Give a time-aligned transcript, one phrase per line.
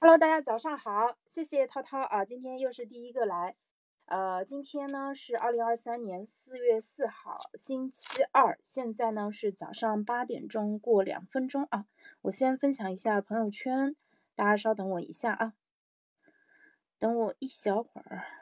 [0.00, 3.54] Hello，大家早上好，谢谢涛涛啊，今天又是第一个来，
[4.06, 11.86] 呃，今天呢是二零二三年四月四号，星期二，现在呢是早上八点钟过两分钟啊，
[12.22, 13.94] 我先分享一下朋友圈，
[14.34, 15.52] 大家稍等我一下啊，
[16.98, 18.41] 等我一小会儿。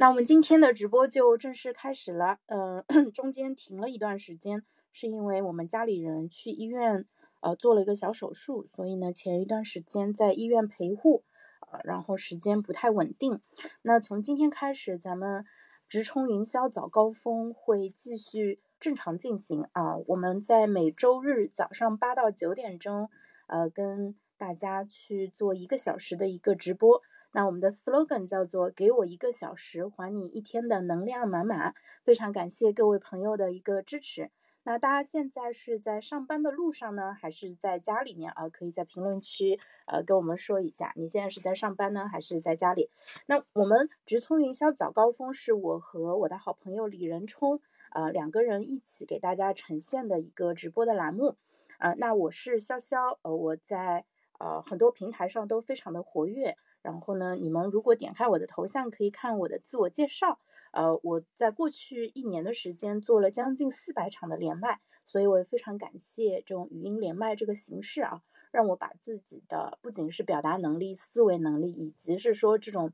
[0.00, 2.38] 那我们今天的直播就正式开始了。
[2.46, 2.82] 呃，
[3.12, 7.04] 中间停了一段时间，是因为我们家里人去医院，
[7.40, 11.22] 呃，做了一个小手术，所以呢，前一段时间在医院陪护，
[11.70, 13.42] 呃，然后时间不太稳定。
[13.82, 15.44] 那从今天开始，咱们
[15.86, 19.98] 直冲云霄早高峰会继续正常进行啊。
[20.06, 23.10] 我们在每周日早上八到九点钟，
[23.48, 27.02] 呃，跟大家去做一个小时的一个直播。
[27.32, 31.74] 那我们的 slogan 叫做“给我一个小时，还你一天的能量满满”。
[32.02, 34.30] 非常感谢各位朋友的一个支持。
[34.64, 38.48] 那大家现在是在上班的路上呢，还是在家里面啊？
[38.48, 42.90] 可以在评论区呃跟我们说一下，你现在是在上班呢，还是在家里？
[43.26, 47.60] 那我们直冲云霄早高峰是我和我的好朋友李仁冲
[47.92, 51.36] 呃两个人一起给大家呈现的一个直播的栏目。
[51.78, 54.04] 呃，那我是潇潇，呃，我在
[54.38, 56.56] 呃很多平台上都非常的活跃。
[56.82, 60.38] 然后呢，你们如果点开我的头像，可以看我的自我介绍。
[60.72, 68.22] 呃，我在过去一年的时间做了将近四百场的连麦，所以我也非常感谢这种语音连麦这个形式啊，
[68.52, 72.92] 让我把自己的不仅是表达能力、思维能力，以及是说这种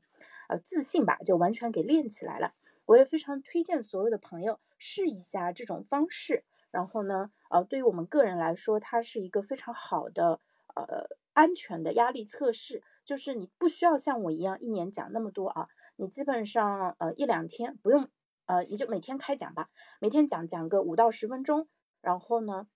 [0.49, 2.53] 呃自信吧，就完全给练起来了。
[2.87, 6.43] 我也非常推荐所有的朋友试一下这种方式。
[6.71, 10.39] 然后呢，呃，对于我们个人来说，它是一个非常好的
[10.75, 12.81] 呃安全的压力测试。
[13.07, 18.09] 就是你不需要像我一样一年讲那么多啊，你基本上呃一两天不用，
[18.47, 19.69] 呃你就每天开讲吧，
[20.01, 21.69] 每天讲讲个五到十分钟，
[22.01, 22.67] 然后呢，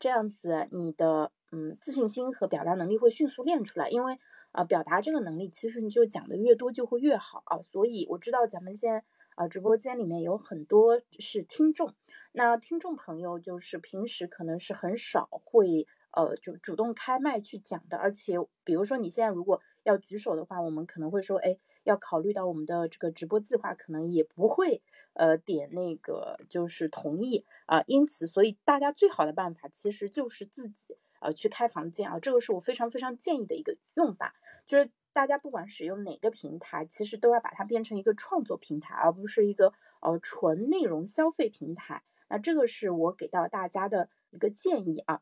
[0.00, 4.18] 这样子你的嗯自信心和表达能力会迅速练出来，因为
[4.50, 9.04] 啊表达这个能力其实你就讲的越多就会越好啊，所以我知道咱们现在
[9.36, 11.94] 啊直播间里面有很多是听众，
[12.32, 15.86] 那听众朋友就是平时可能是很少会。
[16.16, 24.80] 呃，就主动开麦去讲的，而且比如说你现在如果要举手的话，我们可能会说，哎，要考虑到我们的这个直播计划，可能也不会
[25.14, 27.82] 呃点那个就是同意啊。
[27.88, 42.04] 因此，所以大家最好的办法其实就是自己呃去开房间啊，这个是我非常非常建议的一个用法，就是大家不管使用哪个平台，其实都要把它变成一个创作平台，而不是一个呃纯内容消费平台。
[42.28, 45.20] 那这个是我给到大家的一个建议啊。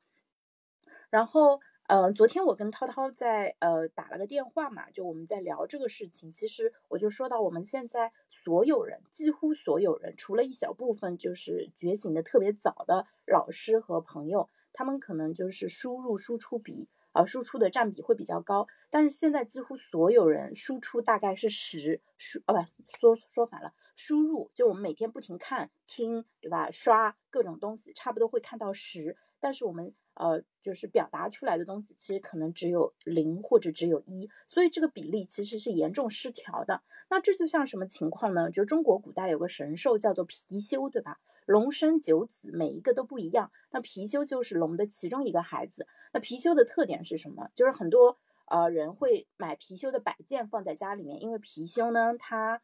[1.13, 6.33] 然后，呃，昨天我跟涛涛在呃打了个电话嘛，就我们在聊这个事情。
[6.33, 18.67] 其实我就说到，我们现在所有人，几乎所有人，除了一小部分就是觉醒的特别早的老师和朋友，他们可能就是输入输出比啊输出的占比会比较高。
[18.89, 29.95] 但是现在几乎所有人输出大概是十输啊不说说反了，输入就我们每天不停看听对吧，刷各种东西，差不多会看到十，但是我们。
[30.15, 36.83] 呃，就是表达出来的东西，其实可能只有零或者只有一，所以这个比例其实是严重失调的。
[37.09, 38.51] 那这就像什么情况呢？
[38.51, 41.19] 就中国古代有个神兽叫做貔貅，对吧？
[41.47, 43.51] 龙生九子，每一个都不一样。
[43.71, 45.87] 那貔貅就是龙的其中一个孩子。
[46.13, 47.51] 那貔貅的特点是什么？
[47.55, 52.63] 就是很多呃人会买貔貅的摆件放在家里面，因为貔貅呢，它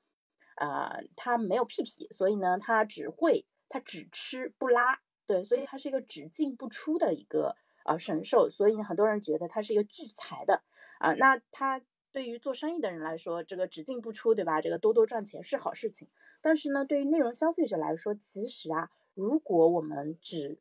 [0.56, 5.00] 呃它没有屁屁，所以呢，它只会它只吃不拉。
[5.28, 10.62] 对，所以它是一个只进不出的一个呃神兽，所以很多人觉得它是一个聚财的
[10.98, 11.12] 啊。
[11.12, 14.62] 那它对于做生意的人来说，这个只进不出，对吧？
[14.62, 16.08] 这个多多赚钱是好事情。
[16.40, 20.58] 但是呢，对于内容消费者来说，其实啊，如果我们只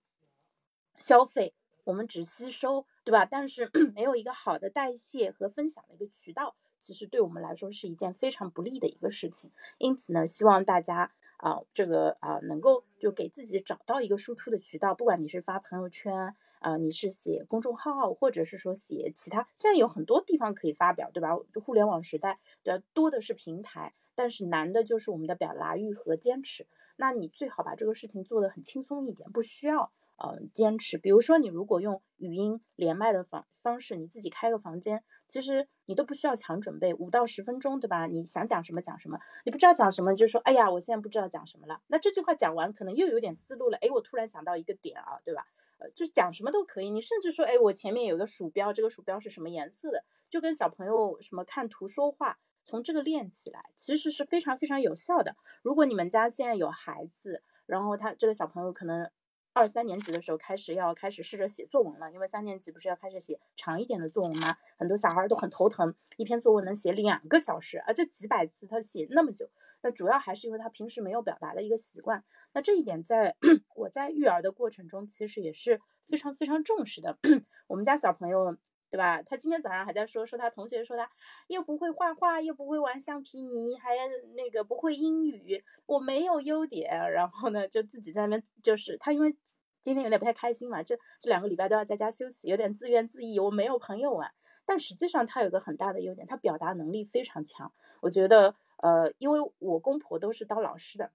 [0.98, 1.54] 消费，
[1.86, 3.26] 我们只吸收，对吧？
[3.26, 9.50] 但是 没有一个好的代谢和分享的一个渠道，其实对我们来说是一件非常不利的一个事情。
[9.78, 11.14] 因此呢，希望大家。
[11.38, 21.38] 啊，这个啊，能够就给自己找到一个输出的渠道，不管你是发朋友圈，啊，你是写公众号，或者是说写其他，现在有很多地方可以发表，对吧？
[21.64, 26.68] 互联网时代，对多的是平台，但是难的就是我们的表达欲和坚持。
[26.96, 29.92] 那你最好把这个事情做得很轻松一点，不需要。
[30.18, 30.98] 呃，坚持。
[30.98, 38.08] 比如说，你如果用语音连麦的方方式，你自己开个房间，其实你都不需要强准备，五到十分钟，对吧？
[38.08, 41.82] 你想讲什么讲什么，你不知道讲什么，就说，哎呀，我现在不知道讲什么了。
[41.88, 43.78] 那这句话讲完，可能又有点思路了。
[43.78, 45.46] 哎，我突然想到一个点啊，对吧？
[45.78, 46.90] 呃，就是讲什么都可以。
[46.90, 50.04] 你甚至说，哎，我前面有个鼠标，这个鼠标是什么颜色的？
[50.30, 52.40] 就跟小朋友什么看图说话。
[52.66, 55.36] 从这个练起来，其实是非常非常有效的。
[55.62, 59.08] 如果你们家现在有孩子，然后他这个小朋友可能。
[59.58, 64.56] 二三年级的时候开始要开始试着写作文了，因为三年级不是要开始写长一点的作文吗？
[64.78, 69.50] 很多小孩都很头疼，一篇作文能写两个小时，啊，这几百字他写那么久，
[69.82, 72.24] 那主要还是因为他平时没有表达的一个习惯。
[72.54, 73.36] 那这一点在
[73.76, 77.18] 我在育儿的过程中，其实也是非常非常重视的。
[77.66, 78.58] 我们家小朋友。
[78.90, 79.22] 对吧？
[79.22, 81.10] 他今天早上还在说，说他同学说他
[81.48, 83.92] 又不会画画，又不会玩橡皮泥，还
[84.36, 85.62] 那个不会英语。
[85.86, 89.36] 我没有优点， 然后呢，就自己在那边，就是他因为
[89.84, 93.40] 今天有点不太开心嘛，这这两个礼拜都要在家休息，有点自怨自艾。
[93.42, 94.32] 我没有朋友玩，
[94.66, 97.74] 但实际上他有个很大的优点，他表达能力非常强。
[98.00, 101.12] 我觉得，呃，因为我公婆都是当老师的，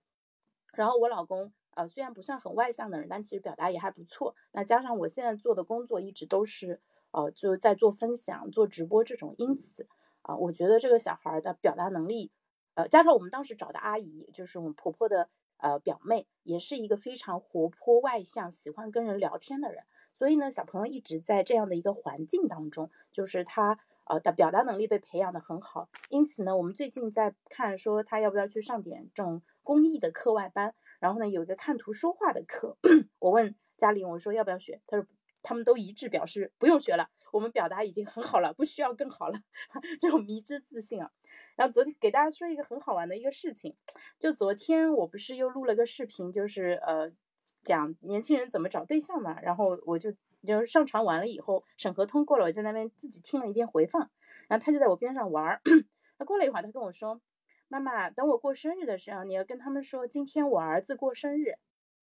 [0.75, 4.35] 然后我老公呃虽然不算很外向的人，但其实表达也还不错。
[4.53, 6.81] 那加上我现在做的工作一直都是。
[7.13, 9.87] 呃，就在做分享、做直播这种，因此
[10.23, 12.33] 啊，我觉得这个小孩的表达能力，
[12.75, 15.29] 呃，加上我们当时找的阿姨，就是我们婆婆的
[15.59, 25.91] 呃表妹，也是一个非常活泼外向、喜欢跟人聊天的人，所以呢，小朋友一直在这样的一个环境当中，就是他呃的表达能力被培养的很好。
[26.09, 32.79] 因此呢，我们最近在看说他要不要去上点这种公益的课外班，然后呢，有一个看图说话的课，
[33.21, 35.07] 我问嘉玲，我说要不要学，他说。
[35.43, 39.39] 他们都一致表示不用学了，我们表达已经很好了，不需要更好了。
[40.01, 41.11] 这种迷之自信啊！
[41.57, 43.77] 然后昨天给大家说一个很好玩的一个事情，
[44.19, 47.11] 就昨天我不是又录了个视频，就是呃
[47.63, 49.41] 讲年轻人怎么找对象嘛。
[49.41, 50.13] 然后我就
[50.47, 54.11] 就上传完了以后，审核通过了，我在那边自己听了一遍回放。
[54.49, 55.61] 然后他就在我边上玩儿。
[56.19, 57.21] 那过了一会儿，他跟我说
[57.69, 61.55] ：“妈妈，等我过生日的时候，你要跟他们说今天我儿子过生日。”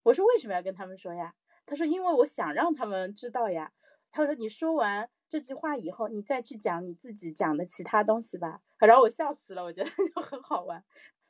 [0.03, 1.36] 我说：“为什么要跟他们说呀？”
[1.69, 3.71] 他说：“因为我想让他们知道呀。”
[4.10, 8.62] 他说：“你说完这句话以后，你再去讲你自己讲的其他东西吧。
[8.81, 10.83] ”然后我笑死了，我觉得就很好玩。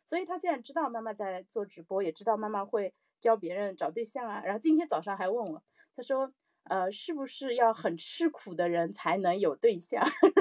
[0.06, 4.42] 所以他现在知道妈妈在做直播，也知道妈妈会教别人找对象啊。
[4.46, 5.62] 然后今天早上还问我，
[5.94, 6.32] 他说
[6.64, 10.02] ：“呃，是不是要很吃苦的人才能有对象？”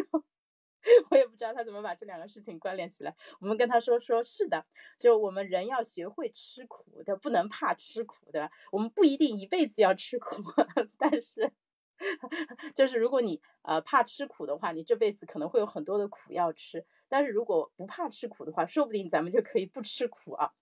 [1.10, 3.14] 我也不知道他怎么把这两个事情关联起来。
[3.40, 4.64] 我们跟他说，说是的，
[4.98, 8.50] 就我们人要学会吃苦的，不能怕吃苦，对吧？
[8.70, 10.42] 我们不一定一辈子要吃苦，
[10.98, 11.52] 但是，
[12.74, 16.84] 就是如果你呃怕吃苦的话，你这辈子可能会有很多的苦要吃。
[17.08, 20.52] 但是如果不怕吃苦的话，说不定咱们就可以不吃苦啊。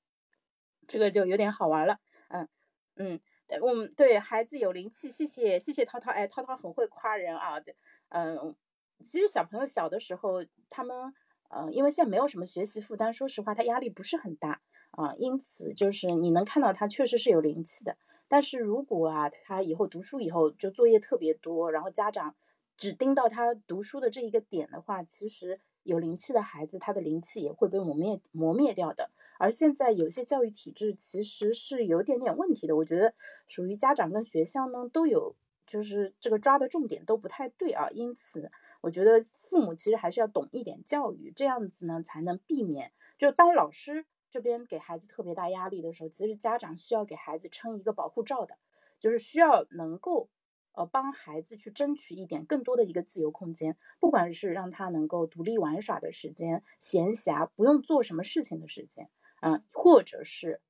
[0.87, 1.99] 这个就有点好玩了。
[2.29, 2.49] 嗯
[2.97, 3.21] 嗯，
[3.61, 7.75] 我们对孩子有灵气，谢谢谢谢涛涛，哎，涛涛很会夸人啊，对，
[8.11, 8.55] 嗯。
[9.03, 11.13] 其实小朋友小的时候，他们
[11.49, 14.61] 呃，因为现在没有什么学习负担，说实话，他压力不是很大
[14.91, 17.97] 啊，因此就是你能看到他确实是有灵气的。
[18.27, 22.35] 但是如果啊，他以后读书以后就作业特别多，然后家长
[22.77, 29.11] 只盯到他读书的这一个点的话，其实有灵气的孩子，他的灵气也会被磨灭磨灭掉的。
[29.39, 33.15] 而现在有些教育体制其实是有点点问题的，我觉得
[33.47, 38.51] 属于家长跟学校呢都有，就是这个抓的重点都不太对啊，因此。
[38.87, 42.93] 我觉得父母其实还是要懂一点教育，这样子呢才能避免。
[43.19, 48.57] 就当老师这边给孩子特别大压力的时候，其实家长需要给孩子撑一个保护罩的，
[49.01, 50.31] 就是需要能够
[50.73, 59.11] 呃帮孩子去争取一点更多的一个自由空间，不管是让他能够独立玩耍的时间、闲暇不用做什么事情的时间，
[59.43, 60.61] 嗯，或者是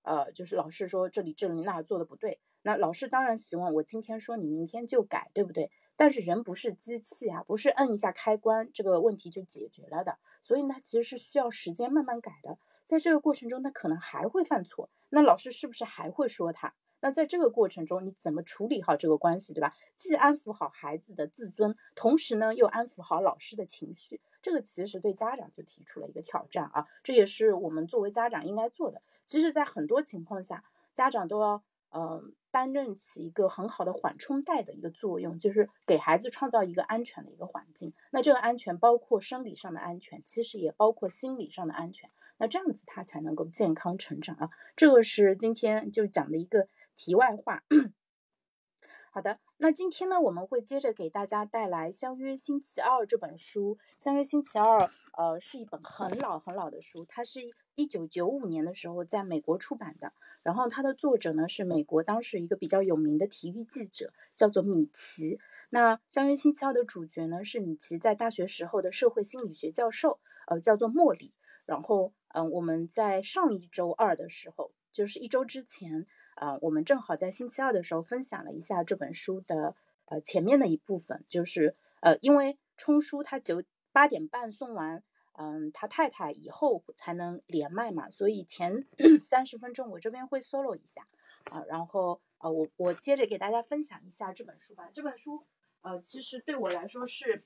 [0.00, 5.70] 呃就是老师说这里这里那做的不对，那老师当然希望我今天说你明天就改，对不对？
[5.96, 12.58] 但是人不是机器啊，不是摁一下开关这个问题就解决了的，所以呢，其实是需要时间慢慢改的。
[12.84, 16.74] 在这个过程中，他可能还会犯错，那老师是不是还会说他？
[17.00, 19.72] 那在这个过程中，你怎么处理好这个关系，对吧？
[19.96, 29.02] 既安抚好孩子的自尊，同时呢，又安抚好老师的情绪，这个其实对家长就提出了一个挑战啊，这也是我们作为家长应该做的。
[29.24, 30.62] 其实，在很多情况下，
[30.92, 31.62] 家长都要。
[31.90, 37.92] 嗯，担任起一个很好的缓冲带的一个作用，就是给孩子创造一个安全的一个环境。
[38.10, 42.08] 那这个安全包括生理上的安全，其实也包括心理上的安全。
[42.38, 44.48] 那这样子他才能够健康成长啊。
[44.74, 47.62] 这个是今天就讲的一个题外话。
[49.12, 53.76] 好的，那今天呢，我们会接着给大家带来《相约星期二》这本书。
[54.02, 54.78] 《相约星期二》
[55.18, 60.12] 呃是一本很老很老的书，它是一一九九五年的时候在美国出版的。
[60.42, 65.38] 然后它的作者呢是美国当时一个比较有名的体育记者，叫做米奇。
[65.70, 70.18] 那《相约星期二》的主角呢是米奇在大学时候的社会心理学教授，
[70.48, 71.32] 呃，叫做莫里。
[71.64, 76.06] 然后，嗯，我们在上一周二的时候，就是一周之前。
[76.36, 85.02] 啊，我们正好在星期二的时候分享了一下这本书的呃前面的一部分，就是呃，因为冲书它九八点半送完，
[85.38, 88.86] 嗯，他太太以后才能连麦嘛，所以前
[89.22, 91.06] 三十分钟我这边会 solo 一下
[91.44, 94.90] 啊，然后呃，我我接着给大家分享一下这本书吧。
[94.94, 95.44] 这本书
[95.82, 97.44] 呃，其实对我来说是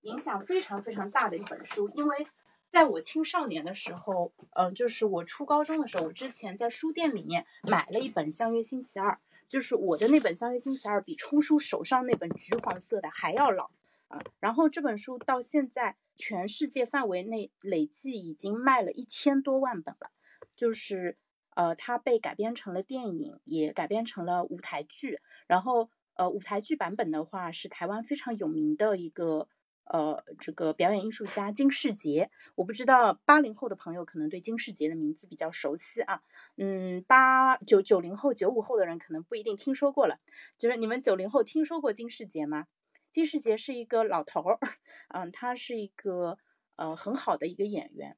[0.00, 2.26] 影响非常非常大的一本书，因为
[2.70, 9.12] 在我青少年的时候，嗯，就是我初高中的时候，我之前在书店里面买了一本《相约星期二》，
[9.46, 13.70] 就是我的那本《相约星期二》比冲叔手上那本橘黄色的还要老。
[14.08, 20.10] 啊，然后这本书到现在全世界范围内累计已经卖了一千多万本了，
[20.56, 21.16] 就是
[21.54, 25.20] 呃，它被改编成了电影，也改编成了舞台剧。
[25.46, 29.46] 然后呃，舞台剧版本的话是台湾非常有名的一个
[29.84, 32.30] 呃这个表演艺术家金世杰。
[32.54, 36.22] 我不知道八零后的朋友可能对金世杰的名字比较熟悉啊，
[36.56, 40.18] 嗯，八九九零后、九五后的人可能不一定听说过了。
[40.56, 42.66] 就是你们九零后听说过金世杰吗？
[43.10, 44.58] 金世杰是一个老头儿，
[45.08, 46.38] 嗯，他是一个
[46.76, 48.16] 呃很好的一个演员，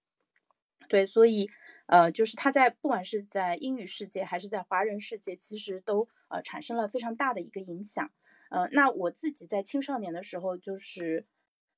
[0.88, 1.48] 对，所以
[1.86, 8.10] 呃就是他在不管是在英语世界还是在华人世界，其实都呃产生了非常大的一个影响。
[8.50, 11.24] 呃，那我自己在青少年的时候，就是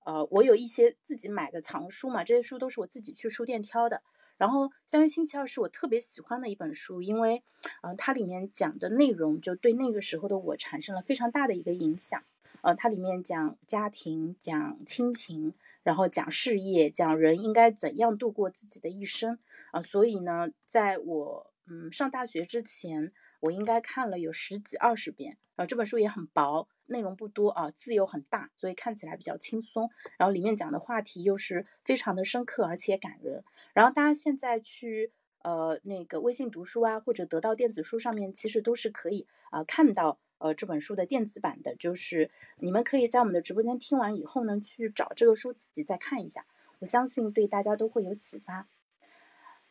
[0.04, 4.02] 呃我有一些自己买的藏书嘛，这些书都是我自己去书店挑的。
[4.38, 7.45] 然后《相约星期二》是我特别喜欢的一本书，因为
[7.83, 12.25] 呃它里面讲的内容就对那个时候的我产生了非常大的一个影响。
[12.62, 15.52] 呃，它里面讲家庭，讲亲情，
[15.83, 19.38] 然后讲事业，讲人应该怎样度过自己的一生
[19.73, 19.83] 啊。
[19.83, 25.37] 所以呢，在我嗯上大学之前，我应该看了有十几二十遍。
[25.57, 29.90] 然后这本书也很薄，内容不多啊，字又很大，所以看起来比较轻松。
[30.16, 33.42] 然后里面讲的话题又是非常的深刻而且感人。
[33.75, 35.11] 然后大家现在去
[35.42, 40.21] 呃那个微信读书啊，或者得到电子书上面，其实都是可以啊看到。
[40.42, 46.44] 呃，这本书的电子版的，就是你们可以在我们的直播间听完以后呢，去找这个书自己再看一下，
[46.80, 48.66] 我相信对大家都会有启发。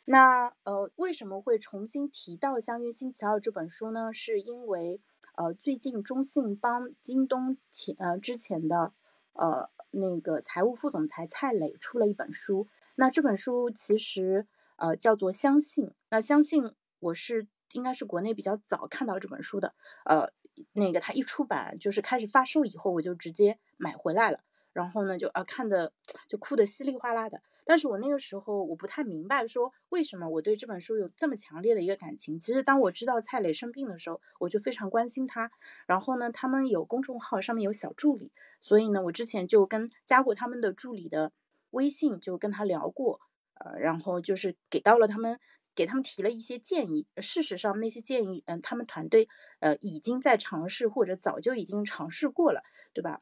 [0.06, 4.14] 那呃，为什么会重新提到《相约星期二》这本书呢？
[4.14, 5.02] 是因为
[5.36, 8.94] 呃，最近中信帮京东前呃之前的
[9.34, 14.48] 呃那个财务副总裁蔡磊出了一本书，那这本书其实
[14.78, 19.76] 呃叫做《相信》，那相信我是应该是国内比较早看到这本书的，
[20.06, 20.32] 呃。
[20.74, 24.40] 那个他一出版就是开始发售以后，我就直接买回来了。
[24.74, 25.92] 然后呢，就呃看的
[26.28, 27.42] 就哭的稀里哗啦的。
[27.64, 32.40] 但是我那个时候我不太明白，说为什么我对这本书有这么强烈的一个感情。
[32.40, 35.52] 其实当我知道蔡磊生病的时候，我就非常关心他。
[35.86, 41.32] 然后呢，他们有公众号，上面有小助理，所以呢，我之前就跟加过他们的助理的
[41.72, 43.20] 微信，就跟他聊过。
[43.54, 45.40] 呃，然后就是给到了他们。
[45.76, 49.28] 给他们提了一些建议，事实上那些建议，嗯，他们团队
[49.60, 52.62] 呃已经在尝试或者早就已经尝试过了，
[52.94, 53.22] 对吧？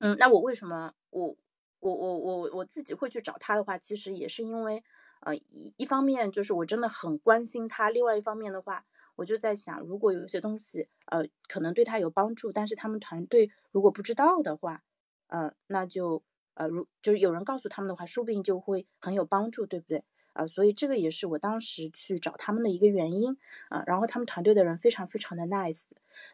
[0.00, 1.36] 嗯，那我为什么我
[1.80, 4.82] 我我我我自己会去找他的话，其实也是因为，
[5.20, 8.84] 呃，一一方面就是我真的很关心他，另外一方面的话，
[9.16, 14.82] 我就在想，如果有些东西，呃，可能对他有帮助，但是他们团队如果不知道的话，
[15.28, 16.22] 呃，那就
[16.54, 20.04] 呃如就是有人告诉他们的话，说不定就会很有帮助，对不对？
[20.32, 23.36] 啊，所以这个也是我当时去找他们的一个原因
[23.68, 23.82] 啊。
[23.86, 25.84] 然后他们团队的人非常非常的 nice。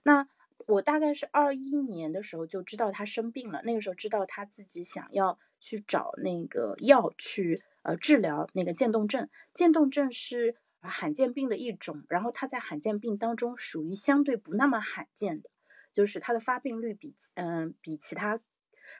[0.03, 0.29] 那
[0.67, 9.29] 我大概是二一年的时候就知道他生病了，那个时候知道他自己想要去找那个药去呃治疗那个渐冻症。
[9.55, 15.51] 渐冻症是罕见病的一种，然后它在罕见病当中属于相对不那么罕见的，
[15.93, 18.41] 就是它的发病率比嗯比其他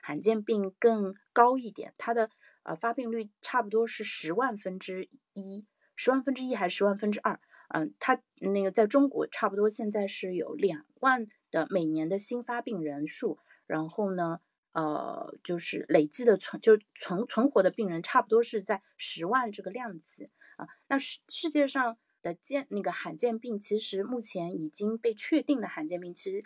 [0.01, 2.29] 罕见病更高一点，它的。
[2.67, 7.39] 呃，发病率差不多是十万分之一，十万分之一还是十万分之二？
[7.69, 14.41] 嗯，它那个在中国差不多现在是有两万的每年的新发病人数，然后呢，
[14.73, 20.67] 呃，就是累计的存就存存活的病人差不多是在十万这个量级啊。
[20.89, 26.43] 那世世界上的见那个罕见病，其实目前已经被确定的罕见病，其实。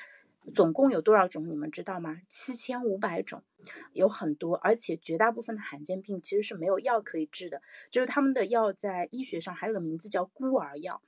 [0.53, 1.47] 总共有多少种？
[1.47, 2.21] 你们知道吗？
[2.29, 3.43] 七千五百种，
[3.93, 7.61] 有很多，而且绝大部分的罕见病其实是没有药可以治的。
[7.89, 11.01] 就是他们的药在医学上还有个名字叫孤儿药。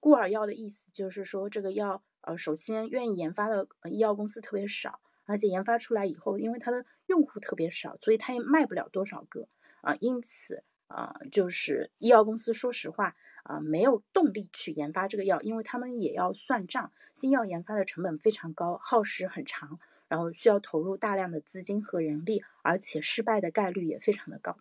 [0.00, 9.48] 孤儿药的意思就是说，这个药呃，首先愿意研发的医药公司特别少，而且研发出来以后，因为它的用户特别少，所以它也卖不了多少个
[9.80, 9.96] 啊。
[10.00, 13.16] 因此啊，就是医药公司说实话。
[13.44, 16.92] 啊，没有动力去研发这个药，因为他们也要算账。
[17.12, 24.58] 新药研发的成本非常高，耗时很长，然后需要投入大量的资金和人力，而且失败的概率也非常的高。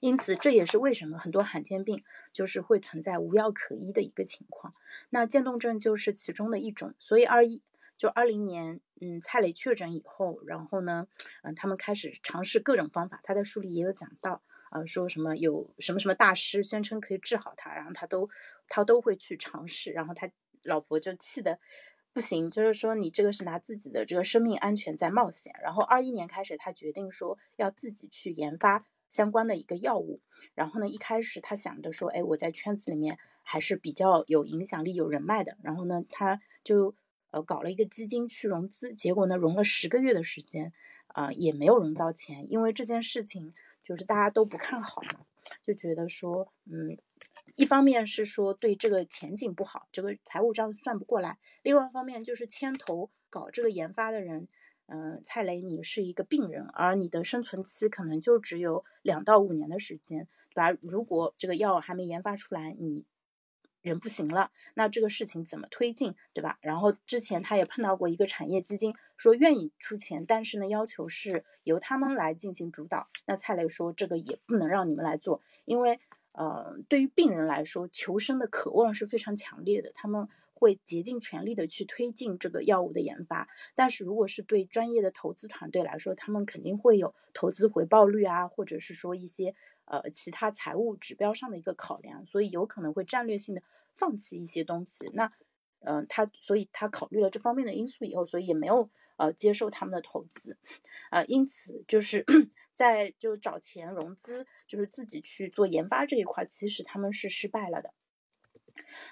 [0.00, 2.02] 因此，这也是为什么很多罕见病
[2.32, 4.74] 就是会存在无药可医的一个情况。
[5.08, 6.94] 那渐冻症就是其中的一种。
[6.98, 7.62] 所以二一
[7.96, 11.06] 就二零年，嗯，蔡磊确诊以后，然后呢，
[11.42, 13.20] 嗯，他们开始尝试各种方法。
[13.22, 14.42] 他在书里也有讲到。
[14.76, 18.28] 呃，说什么有什么什么大师宣称可以治好他，然后他都
[18.68, 20.28] 他都会去尝试，然后他
[20.64, 21.58] 老婆就气的
[22.12, 25.54] 不行，就是说你这个是拿自己的这个生命安全在冒险。
[25.62, 30.20] 然后二一年开始，他决定说要自己去研发相关的一个药物。
[30.54, 35.56] 然后呢，一开始他想着说，哎，我在圈子里面还是比较有影响力、有人脉的。
[35.62, 36.94] 然后呢，他就
[37.30, 40.74] 呃搞了一个基金去融资，结果呢，融了十个月的时间，
[41.06, 43.54] 啊，也没有融到钱，因为这件事情。
[43.86, 45.20] 就是大家都不看好嘛，
[45.62, 46.98] 就觉得说，嗯，
[47.54, 54.48] 一方面是说对这个前景不好，这个财务账算不过来；另外一方面就是牵头搞这个研发的人，
[54.86, 60.76] 嗯，蔡磊，你是一个病人，而你的生存期可能就只有两到五年的时间，对吧？
[60.82, 63.04] 如果这个药还没研发出来，你。
[63.86, 66.58] 人不行了，那这个事情怎么推进，对吧？
[66.60, 73.08] 然后之前他也碰到过一个产业基金，说愿意出钱，但是呢，要求是由他们来进行主导。
[73.26, 76.00] 那蔡磊说，这个也不能让你们来做，因为
[76.32, 80.28] 呃，对于病人来说，求生的渴望是非常强烈的，他们。
[80.58, 95.10] 会竭尽全力的去推进这个药物的研发，但是如果是对专业的投资团队来说，他们肯定会有投资回报率啊，或者是说一些呃其他财务指标上的一个考量，所以有可能会战略性的放弃一些东西。
[95.12, 95.30] 那
[95.80, 100.56] 嗯，他所以他考虑了这方面的因素以后，所以也没有呃接受他们的投资，
[101.10, 102.24] 呃，因此就是
[102.74, 107.92] 在就找钱融资，就是自己去做研发这一块，其实他们是失败了的。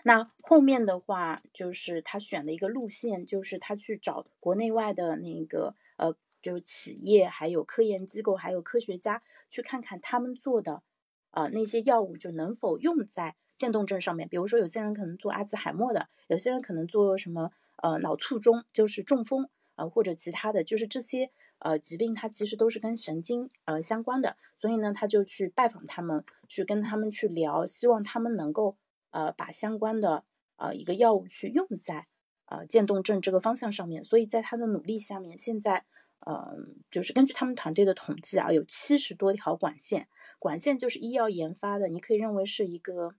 [0.02, 10.83] 那后面的话，就是他选的一个路线，就是他去找国内外的那个呃，就是企业，还有科研机构，还有科学家，去看看他们做的
[11.30, 14.28] 呃那些药物就能否用在渐冻症上面。
[14.28, 17.50] 比如说，有些人可能做阿兹海默的，有些人可能做什么
[17.83, 24.37] 呃脑卒中，就是中风呃或者其他的就是这些呃疾病，它其实都是跟神经呃相关的。
[24.61, 28.76] 所以呢，他就去拜访他们，去跟他们去聊，希望他们能够。
[29.14, 30.25] 呃，把相关的
[30.56, 32.08] 呃一个药物去用在
[32.47, 35.84] 呃渐冻症这个方向上面，所以在他的努力下面，现在
[36.19, 36.56] 呃
[36.91, 40.08] 就是根据他们团队的统计啊，有七十多条管线，
[40.41, 43.15] 管线就是医药研发的，你可以认为是一个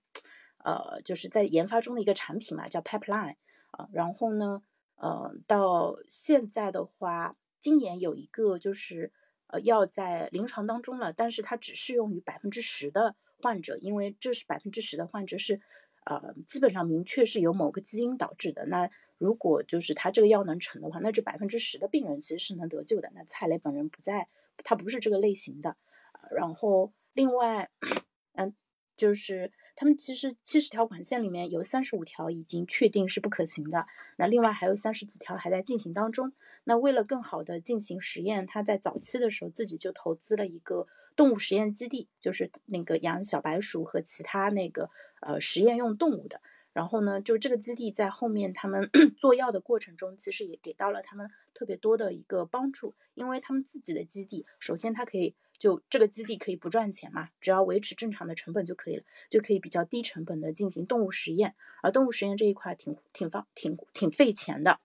[0.57, 3.37] 呃就是在研发中的一个产品嘛，叫 pipeline
[3.71, 3.87] 啊。
[3.93, 4.63] 然后呢，
[4.97, 9.13] 呃到现在的话，今年有一个就是
[9.47, 15.61] 呃药在临床当中了，但是它只适用于百分之十的患者，因为这是百分之十的患者是。
[16.05, 18.65] 呃，基本上明确是由某个基因导致的。
[18.67, 23.11] 那如果就是他这个药能成的话，那这百分之十的病人其实是能得救的。
[23.15, 24.27] 那蔡磊本人不在，
[24.63, 25.77] 他不是这个类型的。
[26.31, 27.69] 然后另外，
[28.33, 28.53] 嗯，
[28.95, 33.87] 就是他们其实七十条管线里面有三十五条已经确定是不可行的，
[34.17, 36.33] 那另外还有三十几条还在进行当中。
[36.65, 40.87] 那为了更好的进行实验，他在早期的时候自己就投资了一个。
[41.15, 44.89] 动物实验基地就是那个养小白鼠和其他那个
[45.21, 46.41] 呃实验用动物的。
[46.73, 52.93] 然后呢，就这个基地在后面他们 做药的过程中，其实也给到了他们特别多的一个帮助。
[53.13, 61.55] 因为他们自己的基地，首先它可以就这个基地可以不赚钱嘛，只要维持正常的成本就可以了，就可以比较低成本的进行动物实验。
[61.81, 64.81] 而动物实验这一块挺挺方挺挺费钱的。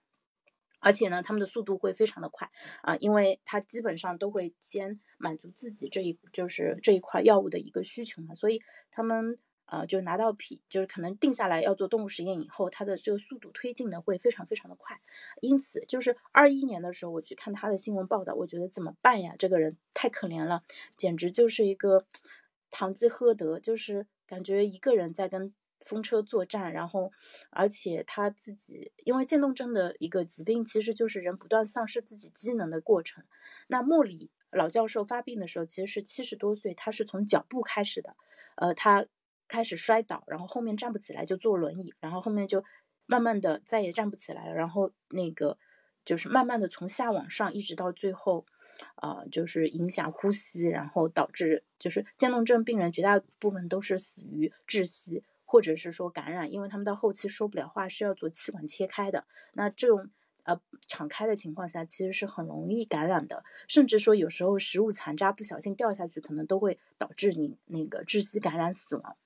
[0.81, 2.49] 而且呢，他们的速度会非常的快
[2.81, 14.99] 啊，因为他基本上都会先满足自己这一就是这一块药物的一个需求嘛，所以他们呃就拿到批，就是可能定下来要做动物实验以后，它的这个速度推进的会非常非常的快。
[15.39, 19.35] 因此，就是二一年的时候我去看他的新闻报道，我觉得怎么办呀？
[19.39, 20.63] 这个人太可怜了，
[20.97, 22.05] 简直就是一个
[22.71, 25.53] 堂吉诃德，就是感觉一个人在跟。
[25.83, 27.11] 风车作战，然后，
[27.49, 33.23] 而且他自己因为渐冻症的一个疾病，其实就是人不断丧失自己机能的过程。
[33.67, 38.15] 那莫里老教授发病的时候，其实是七十多岁，他是从脚部开始的，
[38.55, 39.05] 呃，他
[39.47, 42.63] 开始摔倒，然后后面站不起来就坐轮椅，然后后面就
[43.05, 45.57] 慢慢的再也站不起来了，然后那个
[46.05, 48.45] 就是慢慢的从下往上，一直到最后，
[49.01, 55.23] 呃，就是影响呼吸，然后导致就是渐冻症病人绝大部分都是死于窒息。
[55.51, 59.25] 或者是说感染，因为他们到后期说不了话，是要做气管切开的。
[59.51, 60.09] 那这种
[60.43, 69.17] 呃敞开的情况下，其实是很容易感染的，甚至说有时候食物残渣不小心掉下去，可能都会导致你那个窒息感染死亡。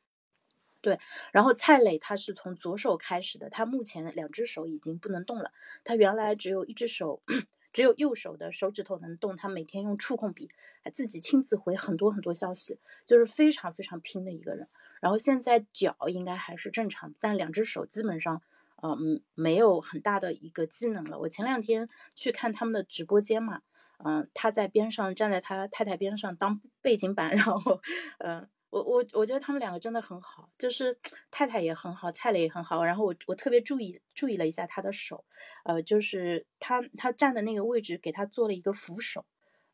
[0.81, 0.99] 对，
[1.31, 5.51] 然后蔡磊他是从左手开始的，他目前两只手已经不能动了，
[5.83, 7.21] 他原来只有一只手。
[7.75, 10.49] 只有右手的手指头能动，他每天用触控笔，
[10.93, 14.69] 自己亲自回很多很多消息，就是非常非常拼的一个人。
[15.05, 18.41] 然后现在脚应该还是正常，但两只手基本上，
[18.81, 21.19] 嗯，没有很大的一个机能了。
[21.19, 23.61] 我前两天去看他们的直播间嘛，
[24.03, 27.79] 嗯，他在边上站在他太太边上当背景板，然后，
[28.17, 30.97] 嗯，我我我觉得他们两个真的很好，就是
[31.29, 35.23] 太太也很好，蔡磊也很好，然后我我特别注意注意了一下他的手，
[35.65, 39.23] 呃，就是他他站的那个位置给他做了一个扶手，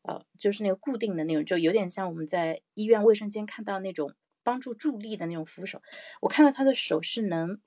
[0.02, 4.12] 呃，就是那个固定的那种，就有点像我们在医院卫生间看到那种
[4.42, 5.82] 帮助助力的那种扶手，
[6.20, 7.60] 我看到他的手是能，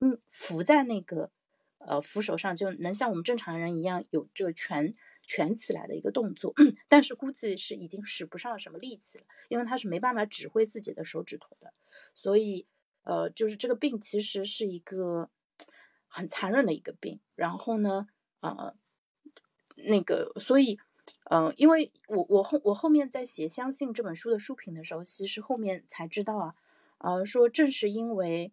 [0.00, 1.30] 嗯，扶在那个。
[1.86, 4.94] 呃，扶手上就能像我们正常人一样有这个蜷
[5.26, 6.54] 蜷起来的一个动作，
[6.88, 11.74] 但是估计是已经使不上什么力气了，因为他是没办法指挥自己的手指头的，
[12.14, 12.66] 所以
[13.02, 15.28] 呃，就是这个病其实是一个
[16.08, 17.20] 很残忍的一个病。
[17.34, 18.06] 然后呢，
[18.40, 18.74] 呃，
[19.76, 20.78] 那个，所以，
[21.30, 26.54] 嗯，因为我我后我后面在写《相信》这本书的书评的时候，其实后面才知道啊，
[26.98, 28.52] 呃，说正是因为。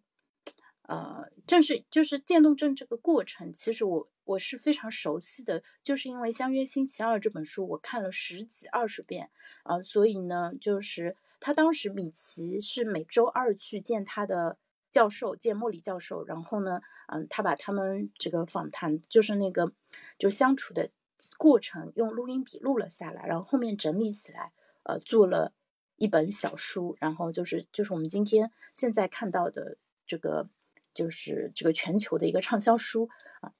[0.88, 9.30] 呃，正是就是渐冻症这个过程，其实我我是非常熟悉的，就是因为《相约星期二》这本书我看了十几二十遍
[9.62, 14.58] 啊，所以呢，就是他当时米奇是每周二去见他的
[14.90, 19.72] 教授，见莫里教授，然后呢，嗯，他把他们这个访谈，就是那个
[20.18, 20.90] 就相处的
[21.38, 25.52] 过程用录音笔录了下来，然后后面整理起来，呃，做了
[25.96, 30.48] 一本小书，然后就是就是我们今天现在看到的这个。
[30.94, 33.08] 就是这个全球的一个畅销书
[33.40, 33.54] 啊，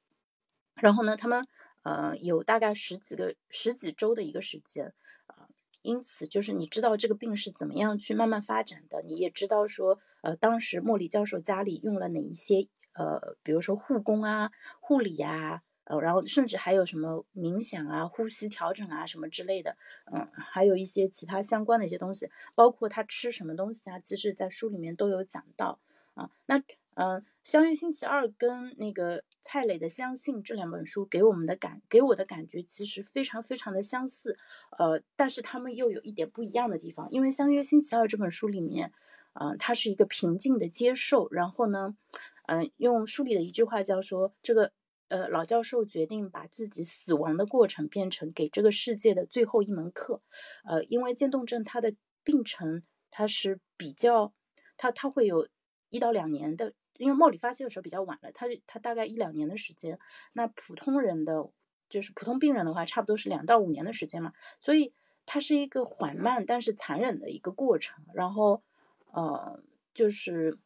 [0.75, 1.47] 然后呢，他们
[1.83, 4.93] 呃有大概十几个十几周的一个时间
[5.25, 5.49] 啊，
[5.81, 15.63] 因此就是你知道这个病是怎么样去慢慢发展的，你也知道说呃当时莫里教授家里用了哪一些呃，比如说护工啊、护理啊，
[16.01, 19.77] 然后甚至还有什么冥想啊、呼吸调整啊什么之类的，
[20.13, 25.79] 嗯，还有一些其他相关的一些东西，包括他吃什么东西啊，其实在书里面都有讲到
[26.15, 26.63] 啊，那。
[26.95, 34.37] 嗯，相约星期二跟那个蔡磊的相信这两本书给我们的感给我的感觉其实非常非常的相似，
[34.77, 37.09] 呃，但是他们又有一点不一样的地方。
[37.11, 38.93] 因为相约星期二这本书里面，
[39.33, 41.97] 嗯，它是一个平静的接受，然后呢，
[42.45, 44.73] 嗯，用书里的一句话叫说，这个
[45.13, 50.23] 呃老教授决定把自己死亡的过程变成给这个世界的最后一门课，
[50.65, 51.95] 呃，因为渐冻症它的
[52.25, 54.33] 病程它是比较，
[54.77, 55.49] 它它会有
[55.91, 56.73] 一到两年的。
[56.99, 59.99] 因为莫里发现的时候比较晚了，他他大概一两年的时间，
[60.35, 61.51] 那普通人的
[61.89, 64.93] 就是普通病人的话，差不多是两到五年的时间嘛，所以
[65.27, 68.05] 它是一个缓慢但是残忍的一个过程。
[68.15, 68.63] 然后，
[69.11, 69.61] 呃，
[69.95, 70.59] 就是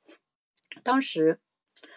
[0.82, 1.40] 当时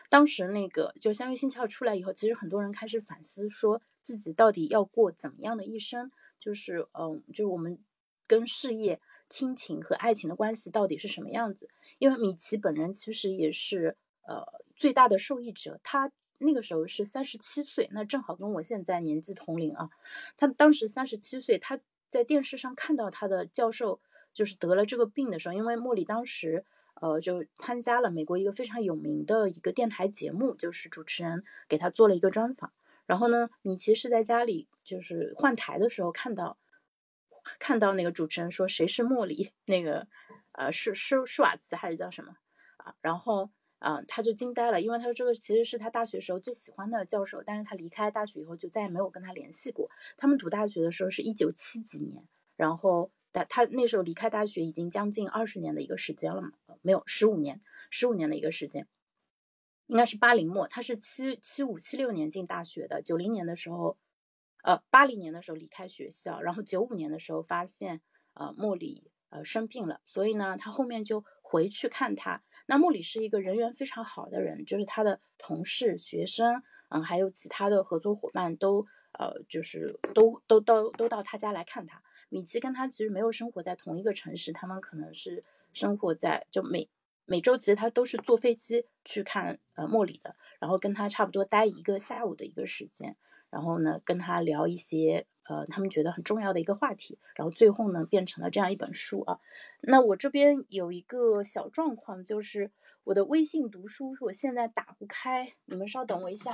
[0.09, 7.79] 当时那个就相约星期二出来以后，其实很多人开始反思，说自己到底要过怎么样的一生，就是嗯，就是我们
[8.27, 11.69] 跟事业、亲情和爱情的关系到底是什么样子？
[11.99, 13.95] 因为米奇本人其实也是。
[14.27, 14.45] 呃，
[14.75, 19.89] 最大的受益者，他那个时候是三十七岁，那正好跟我现在年纪同龄啊。
[20.37, 23.99] 他当时三十七岁，他在电视上看到他的教授
[24.31, 26.63] 就是得了这个病的时候，因为莫里当时
[26.99, 32.71] 呃就参加了美国一个非常有名的一个电台节目，就是主持人给他做了一个专访。
[33.05, 36.57] 然后呢，米奇是在家里就是换台的时候看到
[37.59, 40.07] 看到那个主持人说谁是莫里，那个
[40.51, 42.35] 呃是施施瓦茨还是叫什么
[42.77, 42.95] 啊？
[43.01, 43.49] 然后。
[43.79, 49.89] 啊，他就惊呆了，因为他说这个其实是他大学时候最喜欢的教授，但是他离开大学以后就再也没有跟他联系过。
[50.17, 58.87] 他们读大学的时候是一九七几年，然后他他那时候离开大学已经将近二十年的一个时间了嘛，没有十五年，十五年的一个时间，
[59.87, 63.97] 应该是八零末，他是七七五七六年进大学的，九零年的时候，
[64.63, 68.01] 呃八零年的时候离开学校，然后九五年的时候发现
[68.33, 71.23] 呃莫里呃生病了，所以呢他后面就。
[71.51, 78.85] 回去看他，那莫里是一个人缘非常好的人，就是他的同事、学生，嗯，还有其他的合作伙伴都，
[79.17, 82.03] 呃，就是都都都都到他家来看他。
[82.29, 86.87] 米奇跟他其实没有生活在同一个城市，他们可能是生活在就每
[87.25, 93.17] 每周其实他都是坐飞机去看呃莫里的，然后跟他差不多待一个下午的一个时间。
[93.49, 99.39] 然后呢，跟他聊一些呃他们觉得很重要的一个话题，然后最后呢变成了这样一本书啊。
[99.81, 102.71] 那我这边有一个小状况，就是
[103.05, 106.53] 我的微信读书我现在打不开，你们稍等我一下，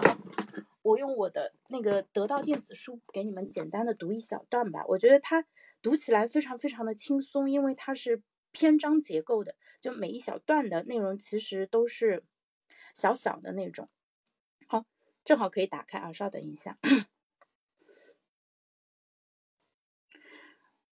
[0.82, 4.86] 我用我的那个得到电子书给你们简单的读一小段吧。
[4.88, 5.46] 我觉得它
[5.82, 12.24] 读起来非常非常的轻松，因为它是篇章结构的，就每一小段的内容其实都是
[12.94, 13.90] 小小的那种。
[15.26, 16.78] 正好可以打开啊，稍等一下，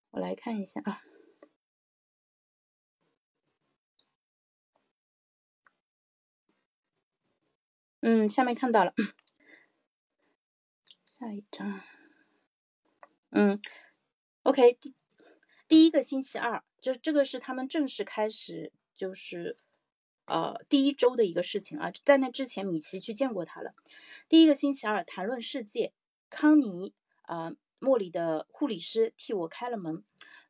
[0.09, 1.03] 我来看一下啊。
[8.01, 8.93] 嗯，下面看到了，
[11.05, 11.79] 下一张，
[13.29, 13.61] 嗯
[14.41, 14.95] ，OK，第
[15.67, 19.57] 第一个星期二，就这个是他们正式开始，就是
[20.25, 21.91] 呃第一周的一个事情啊。
[22.05, 23.73] 在那之前，米奇去见过他了。
[24.29, 25.93] 第一个星期二，谈论世界，
[26.29, 30.03] 康妮啊，莫里的护理师替我开了门。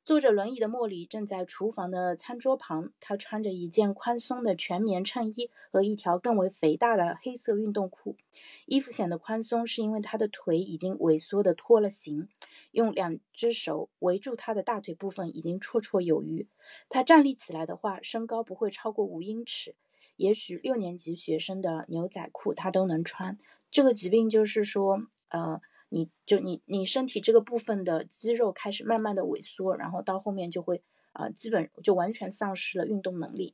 [0.06, 8.18] 坐着轮椅的莫里正在厨房的餐桌旁，他穿着一件宽松的全棉衬衣和一条更为肥大的黑色运动裤。
[8.66, 12.28] 衣服显得宽松，是因为他的腿已经萎缩的脱了形，
[12.72, 16.48] 用两只手围住他的大腿部分已经绰绰有余。
[16.90, 19.76] 他站立起来的话，身高不会超过五英尺。
[20.18, 23.40] 也许六年级学生的牛仔裤他都能穿。
[23.72, 25.62] 这个疾病就是说，呃。
[25.94, 33.54] 你就你你身体这个部分的肌肉开始慢慢的萎缩，然后到后面就会啊，基本就完全丧失了运动能力。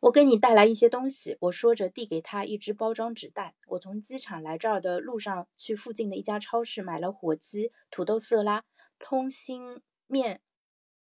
[0.00, 3.56] 我给你带来一些东西，我说着递给他一只包装纸袋。
[3.66, 8.64] 我从机场来这儿的路上，去附近的一家超市买了火鸡、土豆色拉、
[9.00, 10.40] 通心面，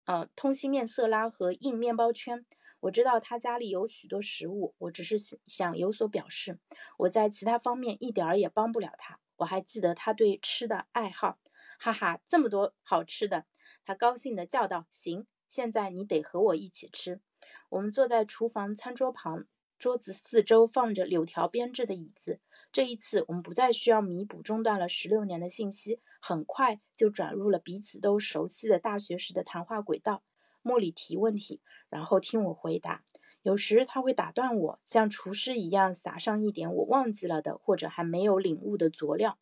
[0.06, 2.46] 呃，通心面色拉和硬面包圈。
[2.86, 5.16] 我知道他家里有许多食物，我只是
[5.48, 6.60] 想有所表示。
[7.00, 9.20] 我在其他方面一点儿也帮不了他。
[9.38, 11.40] 我还记得他对吃的爱好，
[11.80, 13.46] 哈哈，这么多好吃的！
[13.86, 17.22] 他高兴地叫道：“行，现在你得和我一起吃。”
[17.70, 19.48] 我们坐在厨房餐桌旁，
[19.80, 22.40] 桌子四周放着柳条编制的椅子。
[22.72, 30.22] 这一次，我们不再需要弥补中断了十六年的信息，很快就转入了彼此都熟悉的大学时的谈话轨道。
[30.66, 33.04] 莫里提问题，然后听我回答。
[33.44, 39.38] 有时他会打断我，像厨师一样撒上一点我忘记了的或者还没有领悟的佐料。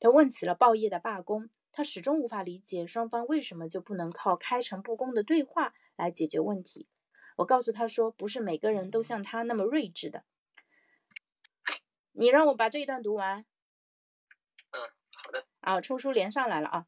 [0.00, 6.88] 他问起了报业的罢工，他始终无法理解双方为什么就不能靠开诚布公的对话来解决问题。
[7.36, 10.24] 我告诉他说，不是每个人都像他那么睿智的。
[12.10, 13.46] 你让我把这一段读完。
[14.72, 14.80] 嗯，
[15.14, 15.46] 好的。
[15.60, 16.86] 啊，冲叔连上来了啊。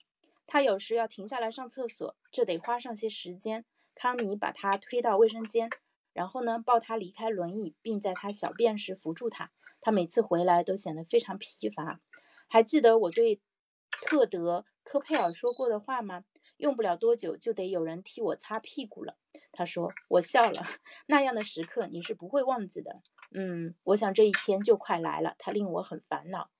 [0.49, 3.65] 他有时要停下来上厕所，这得花上些时间。
[3.95, 5.69] 康妮把他推到卫生间，
[6.13, 9.51] 然后呢，抱他离开轮椅，并在他小便时扶住他。
[9.81, 12.01] 他每次回来都显得非常疲乏。
[12.49, 13.43] 还记得我对
[13.91, 16.25] 特德·科佩尔说过的话吗？
[16.57, 19.19] 用不了多久就得有人替我擦屁股了。
[19.53, 19.93] 他说。
[20.09, 20.65] 我笑了。
[21.09, 23.03] 那样的时刻你是不会忘记的。
[23.33, 25.35] 嗯，我想这一天就快来了。
[25.39, 26.51] 他令我很烦恼。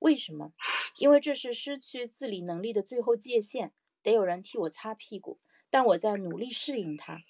[0.00, 0.52] 为什么？
[0.98, 5.40] 因为这是失去自理能力的最后界限，得有人替我擦屁股。
[5.70, 7.22] 但我在努力适应它，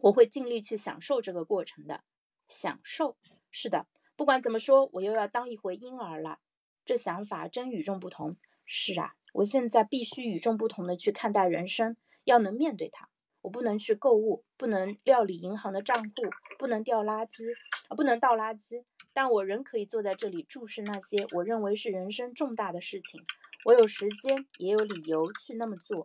[0.00, 2.04] 我会尽力去享受这个过程的。
[2.46, 3.16] 享受，
[3.50, 3.86] 是的。
[4.16, 6.38] 不管怎么说，我又要当一回婴儿了。
[6.84, 8.36] 这想法真与众不同。
[8.66, 13.08] 是啊，我现在必须与众不同的去看待人生，要能面对它。
[13.40, 16.10] 我不能去购物，不能料理银行的账户，
[16.58, 17.50] 不能掉垃圾，
[17.88, 18.84] 啊，不能倒垃圾。
[19.14, 23.24] 但我仍可以坐在这里注视那些我认为是人生重大的事情。
[23.64, 26.02] 我有时间，也有理由去那么做。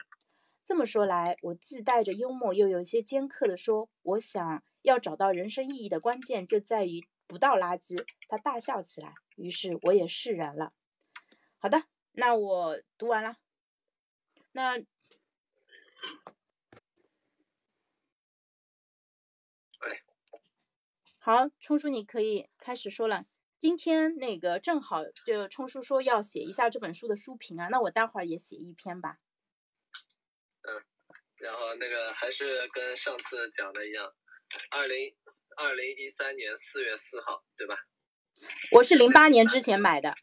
[0.63, 10.72] 这么说来，我既带着幽默，又有一些尖刻地说：“我想要找到人生意义的关键，就在于不倒垃圾。”他大笑起来，于是我也释然了。
[11.58, 13.36] 好的，那我读完了。
[14.52, 14.80] 那。
[21.30, 23.24] 好，冲叔，你可以开始说了。
[23.60, 29.20] 今天那个正好就冲叔说要写一下这本书的书评啊，那我待会儿也写一篇吧。
[30.63, 30.84] 嗯，
[31.36, 34.12] 然后那个还是跟上次讲的一样，
[34.72, 35.15] 二零
[35.56, 37.78] 二零一三年四月四号，对吧？
[38.72, 40.15] 我是零八年之前买的。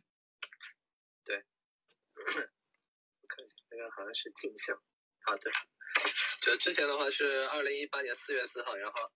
[1.23, 1.37] 对，
[2.19, 4.75] 我看一下，那个好像是镜像。
[5.21, 5.53] 啊，对，
[6.41, 9.13] 就之前的话是二零一八年四月四号，然后。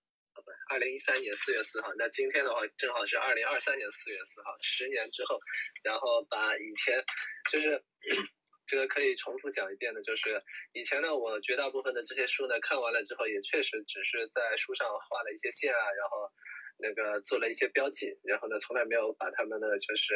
[0.68, 5.38] 二零一三年四月四号，那今天的话正好是二零二三年四月四号，十年之后，
[5.82, 7.02] 然后把以前
[7.50, 7.82] 就是
[8.66, 16.30] 这个可以重复讲一遍的，就是以前呢，我绝大部分的这些书呢看完了之后，也确实只是在书上画了一些线啊，然后
[16.78, 20.14] 那个做了一些标记，然后呢，从来没有把他们的就是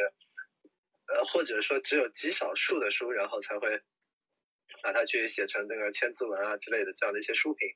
[1.07, 3.81] 呃，或者说只有极少数的书，然后才会。
[4.85, 7.67] 把它去写成那个千字文啊之类的这样的一些书评，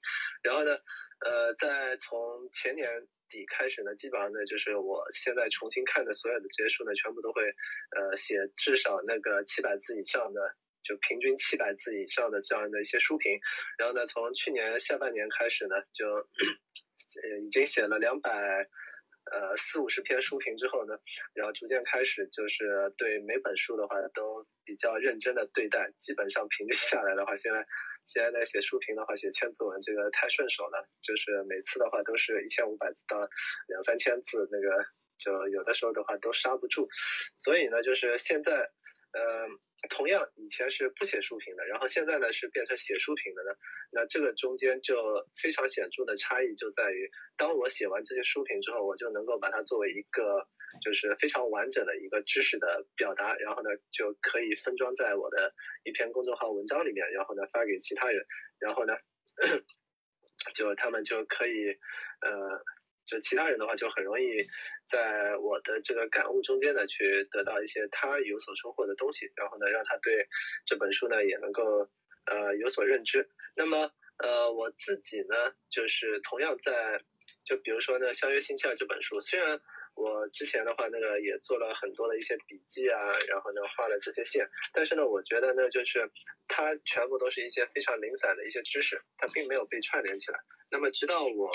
[0.43, 0.77] 然后呢，
[1.25, 2.13] 呃，在从
[2.53, 2.87] 前年
[3.27, 7.41] 底开始呢，基本上呢，就是我现在重新看的所有的这些书呢，全部都会
[7.97, 10.39] 呃写至少那个七百字以上的，
[10.83, 13.39] 就平均七百字以上的这样的一些书评，
[13.79, 16.05] 然后呢，从去年下半年开始呢，就
[17.25, 18.29] 呃已经写了两百。
[19.31, 20.97] 呃，四五十篇书评之后呢，
[21.33, 27.65] 然后逐渐开始就是对每本书的话都比较认真的对待，基本上平均下来的话，现在
[28.05, 33.17] 现在在写书评的话，写千字文这个太顺手了，就是每次的话都是一千五百字到
[33.67, 34.83] 两三千字，那个
[35.19, 36.87] 就有的时候的话都刹不住，
[37.35, 38.69] 所以呢，就是现在
[39.11, 39.47] 呃，
[39.89, 43.51] 同样以前是不写书评的，然后现在呢是变成写书评的呢，
[43.91, 44.95] 那这个中间就
[45.41, 50.45] 非常显著的差异就在于，当我写完这些书评之后，我就能够把它作为一个
[50.81, 55.51] 就是非常完整的一个知识的表达，然后呢就可以分装在我的
[55.83, 58.23] 一篇公众号文章里面，然后呢发给其他人，
[58.59, 58.93] 然后呢
[60.53, 61.69] 就他们就可以
[62.21, 62.61] 呃。
[63.05, 64.25] 就其他人的话，就很容易
[64.89, 70.27] 在我的这个感悟中间呢，去得到一些他有所收获的东西，然后呢，让他对
[70.65, 71.87] 这本书呢也能够
[72.25, 73.29] 呃有所认知。
[73.55, 75.35] 那么呃我自己呢，
[75.69, 76.99] 就是同样在
[77.45, 79.59] 就比如说呢，《相约星期二》这本书，虽然
[79.95, 86.09] 我之前的话那个也做了很多的一些笔记啊，然后呢画了这些线，但是呢，我觉得呢，就是
[86.47, 90.39] 它全部都是一些非常零散的一些知识，它并没有被串联起来。
[90.71, 91.51] 那么直到我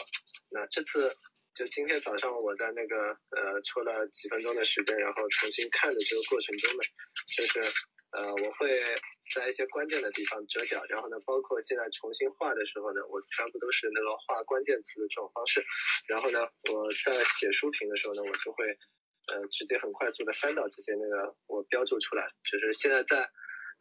[0.51, 1.17] 那这次。
[1.55, 2.97] 就今天早上我在那个
[3.31, 6.83] 呃抽了几分钟的时间，然后重新看的这个过程中呢，
[7.37, 7.61] 就是
[8.11, 8.83] 呃我会
[9.35, 15.65] 在一些关键的地方折角，然后呢，包括现在重新画的时候呢，我全部都是那个画关键词的这种方式，
[16.09, 16.41] 然后呢，
[16.73, 18.67] 我在写书评的时候呢，我就会
[19.31, 23.19] 呃直接很快速的翻到这些那个我标注出来，就是现在在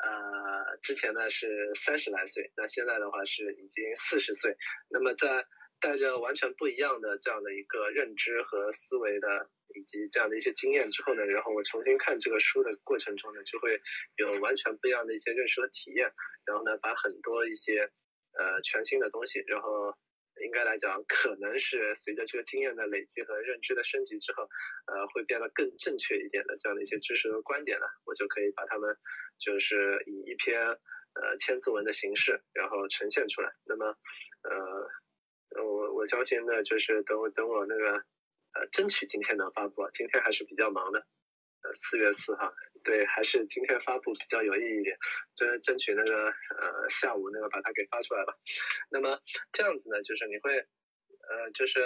[0.05, 4.55] 呃之前呢是三十来岁，那现在的话是已经四十岁，
[4.89, 5.43] 那么在。
[5.83, 13.77] 带着完全不一样的这样的一个认知和思维的，以及这样的一些经验之后呢，然后我重新看这个书的过程中呢，就会
[14.15, 16.09] 有完全不一样的一些认识和体验，
[16.45, 17.81] 然后呢，把很多一些
[18.39, 19.93] 呃全新的东西，然后
[20.41, 24.47] 应该来讲，可能是随着这个经验的累积和认知的升级之后，
[24.87, 28.95] 呃，会变得更正确一点的这样的一些知识和观点呢，我就可以把它们
[29.37, 33.51] 就是以一篇呃千字文的形式，然后呈现出来。
[33.65, 33.85] 那么
[34.47, 34.89] 呃。
[35.61, 37.91] 我我相信呢，就是等我等我那个，
[38.53, 39.87] 呃，争取今天能发布。
[39.93, 40.99] 今天还是比较忙的，
[41.61, 42.51] 呃，四月四号，
[42.83, 44.97] 对，还是今天发布比较有意义一点，
[45.35, 48.33] 争争取那个呃下午那个把它给发出来吧。
[48.89, 49.19] 那么
[49.51, 51.81] 这样子呢，就是你会，呃，就是，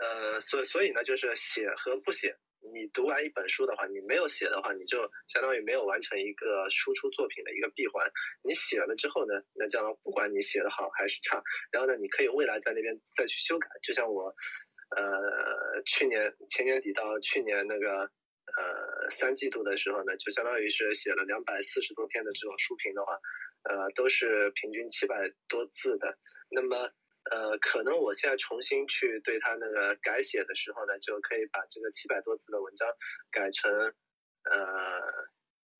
[0.00, 2.36] 呃，所所以呢，就是写和不写。
[2.72, 4.98] 你读完一本书的话，你没有写的话，你就
[5.28, 8.08] 相当于没有完成一个输出作品的一个闭环。
[8.42, 13.68] 你写了之后呢，那这样不管你写的好还是差，然后呢，你可以未来在那边再去修改。
[13.82, 14.34] 就像我，
[14.96, 23.12] 呃，去年前年底到去年那个呃三季度的时候呢，就相当于是写了两百四十多篇的这种书评的话，
[23.64, 26.16] 呃，都是平均七百多字的。
[26.50, 26.90] 那么
[27.30, 32.86] 呃，可能我现在重新去对他那个改写的时候呢，就可以把这个七百多字的文章
[33.30, 35.00] 改成呃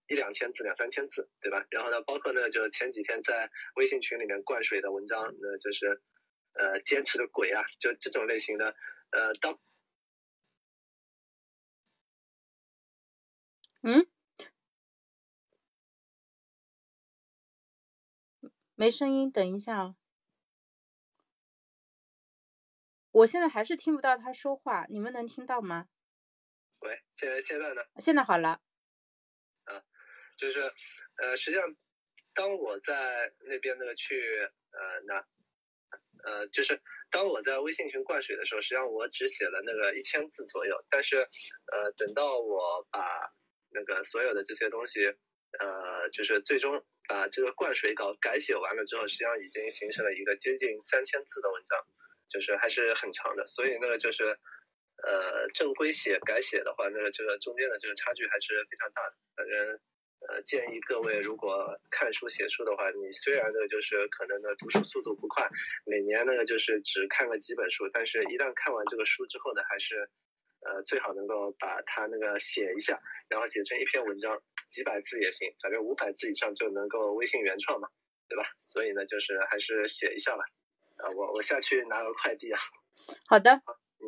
[0.09, 1.65] 一两千字、两三千字，对吧？
[1.71, 6.03] 然后呢，包括呢，就前几天在微信群里面灌水的文章，那就是
[6.55, 8.75] 呃坚持的鬼啊，就这种类型的，
[9.11, 9.59] 呃，当
[13.83, 14.07] 嗯，
[18.75, 19.97] 没声音，等一下啊。
[23.15, 25.87] 我现在还是听不到他说话，你们能听到吗？
[26.81, 27.81] 喂，现在现在呢？
[28.01, 28.61] 现在好了。
[29.67, 29.81] 啊，
[30.37, 30.61] 就是，
[31.19, 31.77] 呃，实际上，
[32.35, 34.21] 当我在那边那个去，
[34.73, 35.25] 呃，那，
[36.25, 43.01] 呃，就是当我在微信群灌水的时候，实际上我只写了那个一千字左右，但是，呃，等到我把
[43.71, 45.07] 那个所有的这些东西，
[45.61, 51.79] 呃，就是最终把这个灌水稿改写完了之后，实际上已经形成了一个接近三千字的文章。
[52.29, 54.25] 就是还是很长的，所以那个就是，
[55.03, 59.15] 呃，正规写改写的话，那个这个中间的这个差距还是非常大的。
[59.37, 59.81] 反正，
[60.29, 65.49] 呃，建议各位如果看书写书的话，你虽然呢就是可能呢读书速度不快，
[65.85, 70.09] 每年呢就是只看个几本书，但是一旦看完这个书之后呢，还是，
[70.61, 77.89] 呃，最好能够把它那个写一下，然后写成一篇文章，几百字也行，反正五百字以上就能够微信原创嘛，
[78.29, 78.45] 对吧？
[78.59, 80.43] 所以呢，就是还是写一下吧。
[80.97, 82.61] 啊，我我下去拿个快递啊。
[83.27, 83.63] 好的。
[83.99, 84.07] 你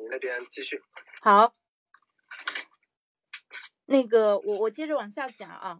[0.00, 0.82] 你那边继续。
[1.20, 1.52] 好。
[3.86, 5.78] 那个，我我接着往下讲啊。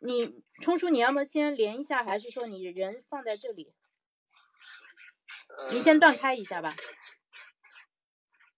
[0.00, 3.74] 你冲叔，你要么先连一下，还是说你人放在这里？
[5.70, 6.74] 你先断开一下吧。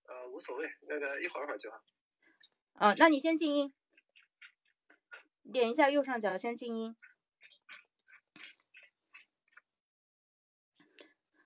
[0.04, 1.82] 呃，无所谓，那个一会儿会儿就好。
[2.74, 3.74] 啊，那你先静音。
[5.52, 6.96] 点一下右上角，先静音。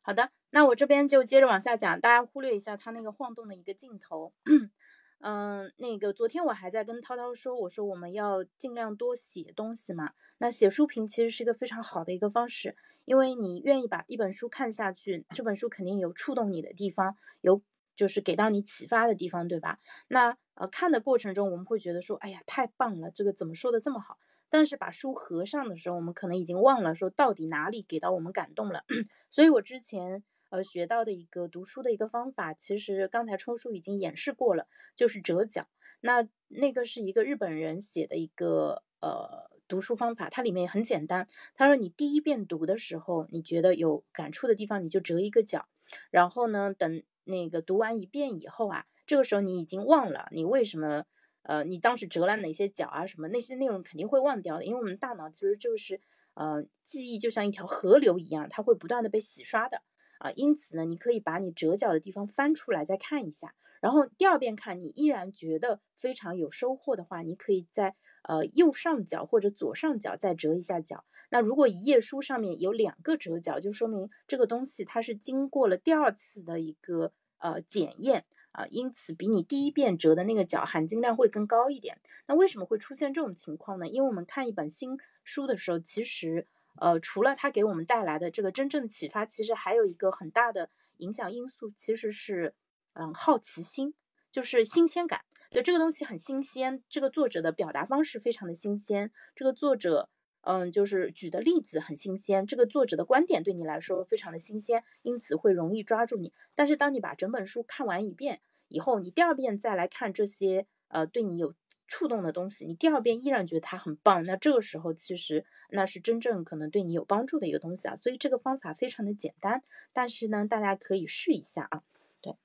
[0.08, 4.32] 好的，那我这边就接着往下讲，大家忽略一下他那个晃动的一个镜头。
[5.20, 10.12] 嗯，那个昨天我还在跟涛涛说，我说我们要尽量多写东西嘛。
[10.38, 17.60] 那写书评其实是一个非常好的一个方式，因为你愿意把一本书看下去，这本书肯定有触动你的地方，有
[17.94, 19.78] 就是给到你启发的地方，对吧？
[20.08, 24.16] 那呃看的过程中，我们会觉得说，哎呀，太棒了，这个怎么说的这么好？
[24.50, 28.84] 但是把书合上的时候，我们可能已经忘了说到底哪里给到我们感动了。
[29.30, 35.66] 所以我之前呃学到的一个读书的一个方法，其实刚才冲书已经演示过了，就是折角。
[36.00, 41.28] 那那个是一个日本人写的一个呃读书方法，它里面很简单。
[41.54, 45.66] 他说你第一遍读的时候，你觉得有感触的地方，你就折一个角，
[46.10, 51.04] 然后呢，等那个读完一遍以后啊，这个时候你已经忘了你为什么
[51.42, 56.00] 呃你当时折了哪些角啊什么那些内容肯定会忘掉的，因为我们大脑其实就是
[56.34, 59.82] 呃记忆就像一条河流一样，它会不断的被洗刷的
[60.18, 60.30] 啊。
[60.32, 63.54] 因此呢，你可以把你折角的地方翻出来再看一下。
[63.80, 71.04] 然后第二遍看，你依然觉得非常有收获的话，你可以在呃右上角或者左上角再折一下角。
[71.30, 78.24] 那如果一页书上面有两个折角，就说明这个东西它是经过了第二次的一个呃检验
[78.58, 82.00] 啊，因此比你第一遍折的那个角含金量会更高一点。
[82.26, 83.86] 那为什么会出现这种情况呢？
[83.86, 86.46] 因为我们看一本新书的时候，其实
[86.80, 92.54] 呃除了它给我们带来的这个真正的启发，其实还有一个很大的影响因素，其实是。
[92.94, 93.94] 嗯，好奇心
[94.32, 96.82] 就是新鲜感，对这个东西很新鲜。
[96.88, 100.08] 这个作者的表达方式非常的新鲜，这个作者，
[100.40, 106.32] 嗯，就是举的例子很新鲜，这个作者的观点对你来说非常的新鲜，因此会容易抓住你。
[106.56, 111.54] 但是当你把整本书看完一遍以后，你第二遍再来看这些呃对你有
[111.86, 117.96] 触动的东西，你第二遍依然觉得它很棒，那这个时候其实那是真正可能对你有帮助的一个东西啊。
[117.96, 119.62] 所以这个方法非常的简单，
[119.94, 121.82] 但是呢，大家可以试一下啊。
[122.20, 122.36] 对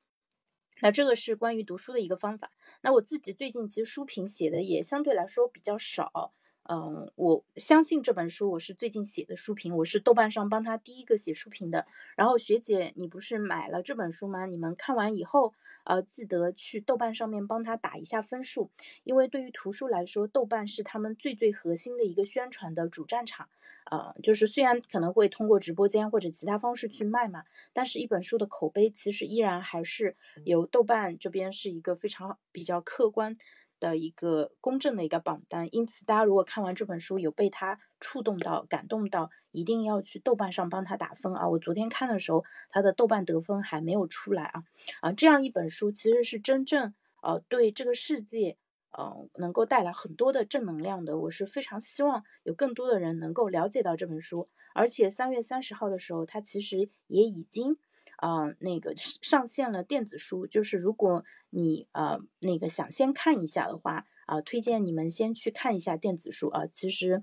[0.79, 2.51] 那这个是关于读书的一个方法。
[2.81, 6.31] 那我自己最近其实书评写的也相对来说比较少。
[6.69, 11.85] 嗯，我相信这本书我是最近写的书评，我是豆瓣上帮他第一个写书评的。
[12.15, 14.45] 然后学姐，你不是买了这本书吗？
[14.45, 15.53] 你们看完以后。
[15.83, 18.71] 呃，记得去豆瓣上面帮他打一下分数，
[19.03, 23.49] 因为对于图书来说，豆瓣是他们最最核心的一个宣传的主战场。
[23.91, 30.15] 呃，就是虽然可能会通过直播间或者其他方式去卖嘛，但是一本书的口碑其实依然还是
[30.45, 33.37] 由豆瓣这边是一个非常比较客观。
[33.83, 41.49] 的一个公正的一个榜单，因此大家如果看完这本书有被他触动到、感动到，一定要去豆瓣上帮他打分啊！
[41.49, 44.63] 我昨天看的时候，他的豆瓣得分还没有出来啊
[45.01, 45.11] 啊！
[45.11, 48.57] 这样一本书其实是真正呃对这个世界
[48.91, 51.17] 呃能够带来很多的正能量的。
[51.17, 57.77] 我是非常希望有更多的人能够了解到这本书，而且三月三十号的时候，它其实也已经。
[58.23, 67.21] 啊，那个上线了电子书，就是如果你呃那个想先看一下的话啊，推荐你们先去看一下电子书啊，其实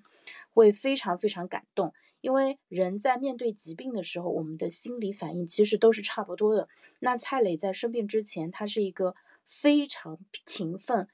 [0.52, 6.68] 会非常非常感动，因为人在面对疾病的时候，我们的心理反应其实都是差不多的。
[6.98, 9.14] 那蔡磊在生病之前，他是一个
[9.46, 11.08] 非常勤奋。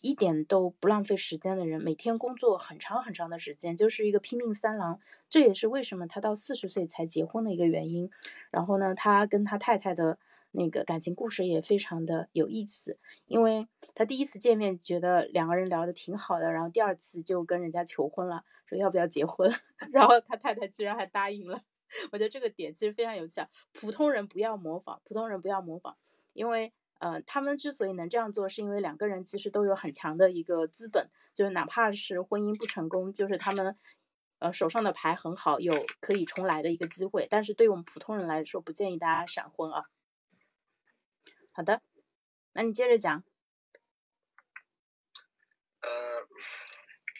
[0.00, 4.98] 一点都不浪费时间的人，每天工作很长很长的时间，就是一个拼命三郎。
[5.28, 8.10] 这也是为什么他到四十岁才结婚的一个原因。
[8.50, 10.18] 然后呢，他跟他太太的
[10.52, 12.98] 那个感情故事也非常的有意思。
[13.26, 19.52] 因为他第一次见面觉得两个人聊得挺好的，然后第二次就跟人家求婚了，说要不要结婚。
[19.92, 21.62] 然后他太太居然还答应了。
[22.10, 23.48] 我觉得这个点其实非常有趣啊。
[23.72, 25.94] 普通人不要模仿，普通人不要模仿，
[26.32, 26.72] 因为。
[27.02, 33.76] 呃，他们之所以能这样做，是因为两个人其实都有很强的一个资本，就是哪怕是婚姻不成功，就是他们
[34.38, 37.26] 呃手上的牌很好，有可以重来的一个机会。
[37.28, 39.82] 但是对于我们普通人来说，不建议大家闪婚啊。
[41.50, 41.82] 好的，
[42.52, 43.24] 那你接着讲。
[45.80, 45.90] 呃，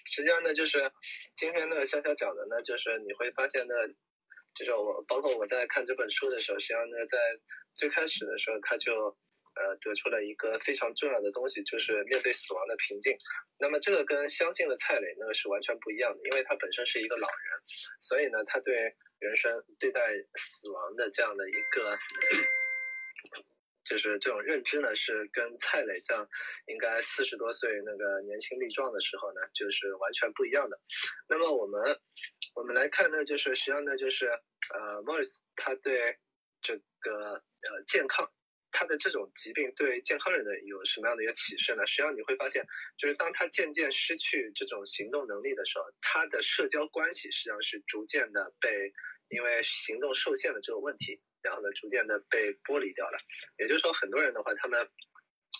[0.05, 0.93] 实际上呢，就是
[1.35, 3.75] 今天呢，潇潇讲的呢，就是你会发现呢，
[4.55, 7.19] 就是我包括我在看这本书的时候，实际上呢，在
[7.75, 9.19] 最开始的时候，他就。
[9.55, 13.17] 呃，得出了一个非常重要的东西，就是面对死亡的平静。
[13.59, 17.63] 那么这个跟相信的蔡磊那个是完全不一样的，因为他本身是一个老人，
[18.01, 18.75] 所以呢，他对
[19.21, 20.01] 人生、对待
[20.37, 21.99] 死亡的这样的一个，
[23.85, 26.27] 就是这种认知呢，是跟蔡磊这样
[26.67, 30.81] 应该四十多岁那个年轻力壮的时候呢，就是完全不一样的。
[31.29, 32.01] 那么我们
[32.55, 36.17] 我们来看呢，就是实际上呢，就是呃，Morris 他对
[36.63, 38.27] 这个呃健康。
[38.73, 41.87] 他的这种疾病对健康人的有什么样的一个启示呢？
[41.87, 42.67] 实际上你会发现，
[42.99, 48.93] 就是当他渐渐失去这种行动能力的时候，他的社交关系实际上是逐渐的被
[49.29, 53.19] 因为行动受限的这个问题，然后呢逐渐的被剥离掉了。
[53.59, 54.89] 也就是说，很多人的话，他们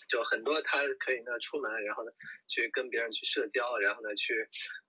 [0.09, 2.11] 就很多他可以呢出门，然后呢
[2.47, 4.33] 去跟别人去社交，然后呢去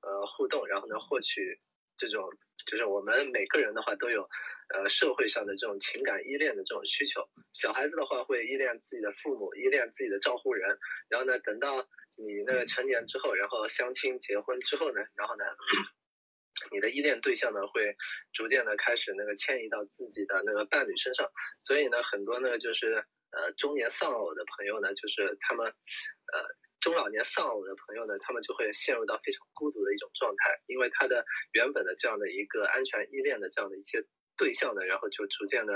[0.01, 1.57] 呃互动，然后呢获取
[1.97, 2.29] 这种，
[2.67, 4.29] 就是我们每个人的话都有，
[4.73, 7.21] 呃，社会上的这种情感依恋的这种需求。
[7.53, 10.79] 小孩子的话会依恋自己的父母，依恋自己的照顾人。
[11.09, 11.87] 然后呢，等到
[12.17, 15.45] 你那个成年之后，然后相亲结婚之后呢，然后呢，
[16.73, 17.95] 你的依恋对象呢会
[18.33, 21.31] 逐渐的开始那个迁移到自己的那个伴侣身上。
[21.61, 26.45] 所以呢，很多呢就是呃中年丧偶的朋友呢，就是他们呃。
[26.81, 34.05] 中老年丧偶的朋友呢，他们就会陷入到非常孤独的一种状态，因为他的原本的这样的一个安全依恋的这样的一些
[34.37, 35.75] 对象呢，然后就逐渐的，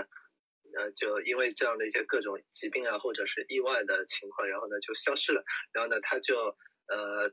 [0.77, 5.43] 呃，就因为这样的一些各种疾病啊，或者是意外的情况，然后呢就消失了，
[5.73, 6.57] 然后呢他就
[6.89, 7.31] 呃，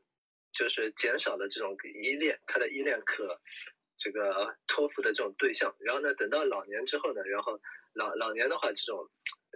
[0.53, 3.39] 就是减少了这种依恋，他的依恋可
[3.97, 7.59] 这个托付的这种对象，然后呢等到老年之后呢，然后
[7.93, 9.09] 老老年的话这种。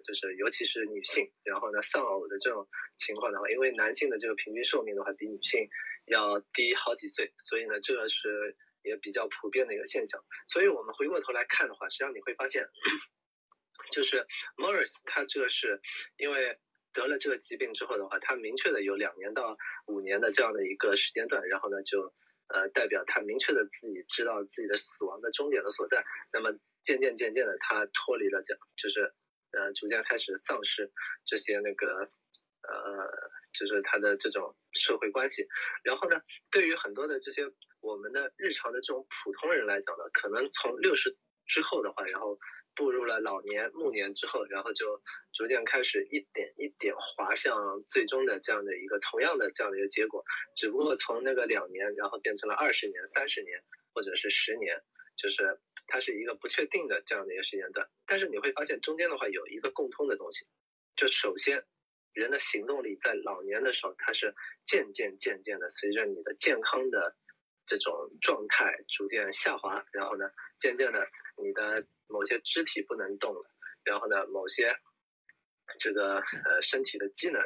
[0.08, 2.66] 就是尤其是女性，然后呢丧偶的这种
[2.96, 5.68] 情况的话，因为男性的这个平均寿命的话比女性
[6.06, 10.24] 要低好几岁，所以呢这个是也比较普遍的一个现象。
[10.48, 12.68] 所以我们回过头来看的话，实际上你会发现，
[13.92, 14.26] 就是
[14.58, 15.80] Morris 他这个是
[16.18, 16.58] 因为
[16.94, 19.58] 得了这个疾病之后的话，他明确的有两年到
[19.88, 22.14] 五年的这样的一个时间段，然后呢就
[22.48, 26.52] 呃代表他明确的自己知道自己的死亡的终点的所在，那么
[26.84, 29.14] 渐渐渐渐的他脱离了这就是。
[29.52, 30.92] 呃，逐渐开始丧失
[31.26, 33.10] 这些那个，呃，
[33.52, 35.44] 就是他的这种社会关系。
[35.84, 36.22] 然后呢，
[36.52, 37.52] 对于很多的这些
[37.82, 41.16] 我们的日常的这种普通人来讲呢，可能从六十
[41.48, 42.38] 之后的话，然后
[42.76, 45.02] 步入了老年暮年之后，然后就
[45.34, 47.54] 逐渐开始一点一点滑向
[47.88, 50.24] 最终的这样的一个同样的这样的一个结果。
[50.56, 53.62] 只不过从那个两年，然后变成了二十年、三十年，
[53.94, 54.82] 或者是十年，
[55.16, 55.60] 就是。
[55.92, 60.46] 它是一个不确定的这样的一个时间段，但是你会发现中间的话有一个共通的东西，
[60.96, 61.66] 就首先
[62.14, 64.32] 人的行动力在老年的时候，它是
[64.64, 67.16] 渐渐渐渐的随着你的健康的
[67.70, 70.26] 这种状态逐渐下滑，然后呢，
[70.60, 71.08] 渐渐的
[71.38, 73.50] 你的某些肢体不能动了，
[73.86, 74.76] 然后呢，某些
[75.80, 77.40] 这个呃身体的机能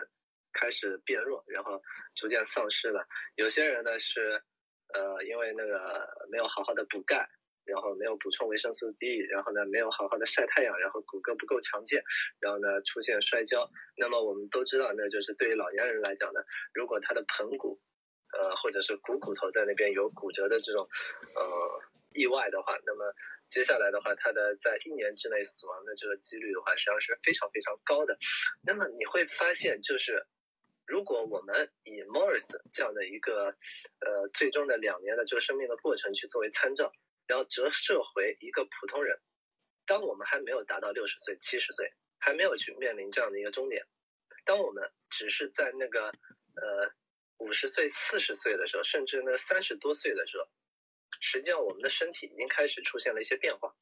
[0.53, 1.82] 开始变弱，然后
[2.15, 3.05] 逐渐丧失了。
[3.36, 4.41] 有些人呢是
[4.93, 7.28] 呃因为那个没有好好的补钙。
[7.65, 12.03] 然后没有补充维生素 D，然后呢没有好好的晒太阳，然后骨骼不够强健，
[12.41, 13.71] 然后呢出现摔跤。
[13.95, 16.41] 那么我们都知道，那就是对于老年人来讲呢，
[16.74, 17.80] 如果他的盆骨，
[18.34, 20.88] 呃或者是股骨头在那边有骨折的这种，
[21.36, 21.44] 呃
[22.16, 23.14] 意外的话，那么
[23.50, 28.18] 接下来的话，他的在一年之内死亡的这个几率的话，实际上是非常非常高的。
[28.66, 30.26] 那么你会发现，就是
[30.86, 33.56] 如果我们以 Morris 这样的一个，
[34.00, 36.92] 呃最终的两年的这个生命的过程去作为参照。
[37.26, 39.18] 然后折射回一个普通人，
[39.88, 43.82] 当我们还没有达到六十岁、七十岁，还没有去面临这样的一个终点，
[44.44, 46.92] 当我们只是在那个呃
[47.44, 50.48] 五十岁、四十岁的时候，甚至呢三十多岁的时候，
[51.20, 53.76] 实际上我们的身体已经开始出现了一些变化。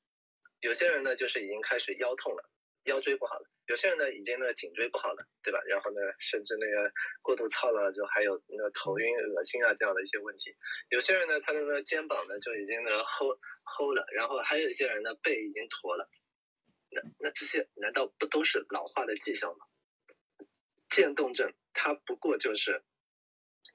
[0.62, 2.49] 有些人呢，就是已经开始腰痛了。
[2.86, 5.62] 腰椎不好了，有些人呢已经呢颈椎不好了，对吧？
[5.68, 6.91] 然后呢，甚至那个
[7.22, 9.05] 过度操劳就还有那个头晕、
[9.36, 10.51] 恶心啊这样的一些问题。
[10.89, 16.09] 有些人呢，他的那个肩膀呢就已经那个 hold hold 了，然后还有一些人呢背已经驼了。
[16.89, 19.64] 那那这些难道不都是老化的迹象吗？
[20.89, 22.84] 渐冻症它不过就是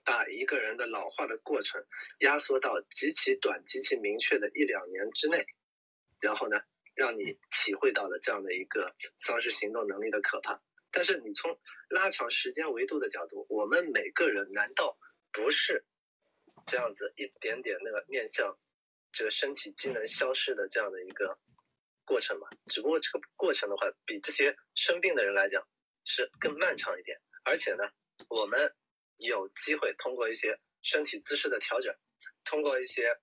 [0.05, 1.85] 把一个人的老化的过程
[2.21, 5.45] 压缩到极其短、极其明确的一两年之内，
[6.21, 6.61] 然后呢？
[6.97, 10.59] 让你体会到了这样的一个丧失行动能力的可怕，
[10.91, 11.61] 但是你从
[11.91, 14.97] 拉长时间维度的角度，我们每个人难道
[15.31, 15.85] 不是
[16.65, 18.59] 这样子一点点那个面向
[19.13, 21.39] 这个身体机能消失的这样的一个
[22.07, 22.49] 过程吗？
[22.69, 25.63] 只不过这个过程的话，比这些生病的人来讲
[26.07, 27.85] 是更漫长一点，而且呢，
[28.31, 28.75] 我们
[29.19, 31.95] 有机会通过一些身体姿势的调整，
[32.45, 33.17] 通过一些。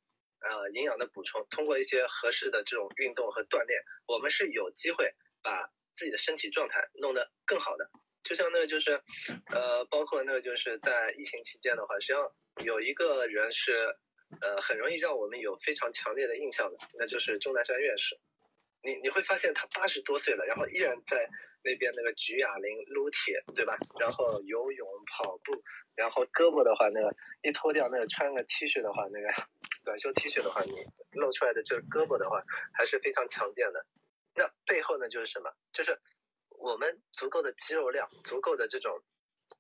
[0.46, 5.10] 呃，营养的补充，通过一些合适的这种运动和锻炼，我们是有机会
[5.42, 5.66] 把
[5.96, 7.90] 自己的身体状态弄得更好的。
[8.26, 8.92] 就像那个就是，
[9.54, 12.30] 呃，包括那个就是在疫情期间的话，实际上
[12.66, 13.72] 有一个人是，
[14.42, 18.14] 呃，很容易让我们有非常强烈的印象的，那就是钟南山院士。
[18.84, 21.26] 你你会发现他八十多岁了，然后依然在
[21.64, 23.78] 那边那个举哑铃、撸铁，对吧？
[24.02, 25.54] 然后游泳、跑步，
[25.96, 29.28] 然后胳膊的话，那个一脱掉那个穿个 T 恤的话，那个
[29.84, 30.74] 短袖 T 恤的话，你
[31.20, 32.42] 露出来的这个胳膊的话，
[32.74, 33.86] 还是非常强健的。
[34.36, 35.52] 那背后呢，就是什么？
[35.72, 35.98] 就是
[36.50, 39.00] 我们足够的肌肉量、足够的这种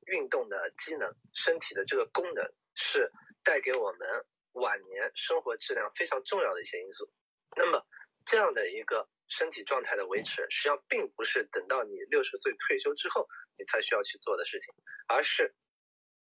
[0.08, 2.44] 运动的机能、身体的这个功能，
[2.76, 3.12] 是
[3.44, 4.08] 带给我们
[4.54, 7.10] 晚年生活质量非常重要的一些因素。
[7.56, 7.86] 那么
[8.26, 9.08] 这样的一个。
[9.30, 13.28] 身体状态的维持，实际上并不是等到你六十岁退休之后
[13.58, 14.72] 你才需要去做的事情，
[15.08, 15.52] 而是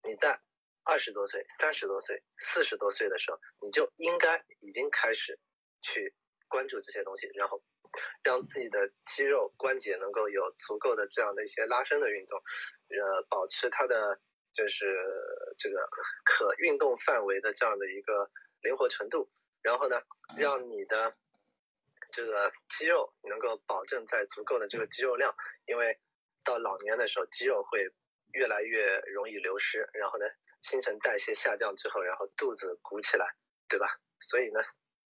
[0.05, 0.39] 你在
[0.83, 5.37] 二十多岁、三十多岁、四十多岁的时候，你就应该已经开始
[5.81, 6.13] 去
[6.47, 7.61] 关注这些东西，然后
[8.23, 12.37] 让自己的肌肉关节能够有足够的这样的一些拉伸的运动，
[12.89, 14.19] 呃，保持它的
[14.53, 14.95] 就是
[15.57, 15.87] 这个
[16.23, 18.29] 可运动范围的这样的一个
[18.61, 19.27] 灵活程度，
[19.63, 19.99] 然后呢，
[20.37, 21.15] 让你的
[22.11, 25.35] 这个肌肉能够保证在足够的这个肌肉量，
[25.65, 25.99] 因为
[26.43, 27.89] 到老年的时候，肌肉会
[28.35, 30.25] 越来越容易流失，然后呢。
[30.61, 33.27] 新陈代谢下降之后，然后肚子鼓起来，
[33.69, 33.85] 对吧？
[34.19, 34.59] 所以呢，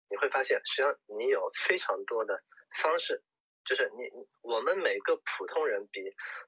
[0.09, 2.41] 你会发现，实际上你有非常多的
[2.81, 3.21] 方式，
[3.63, 4.09] 就是你
[4.41, 6.01] 我们每个普通人比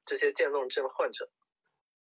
[0.08, 1.30] 这些渐冻症患者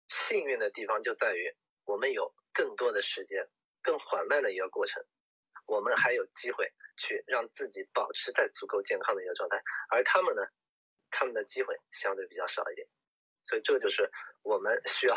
[0.08, 1.54] 幸运的地方就在于，
[1.84, 3.46] 我们有更多的时间，
[3.82, 5.04] 更缓慢的一个过程，
[5.66, 10.42] 我们还有机会去让自己保持在足够健康的一个状态，而他们呢，
[11.12, 12.88] 他们的机会相对比较少一点，
[13.46, 14.10] 所以这个就是
[14.44, 15.16] 我们需要。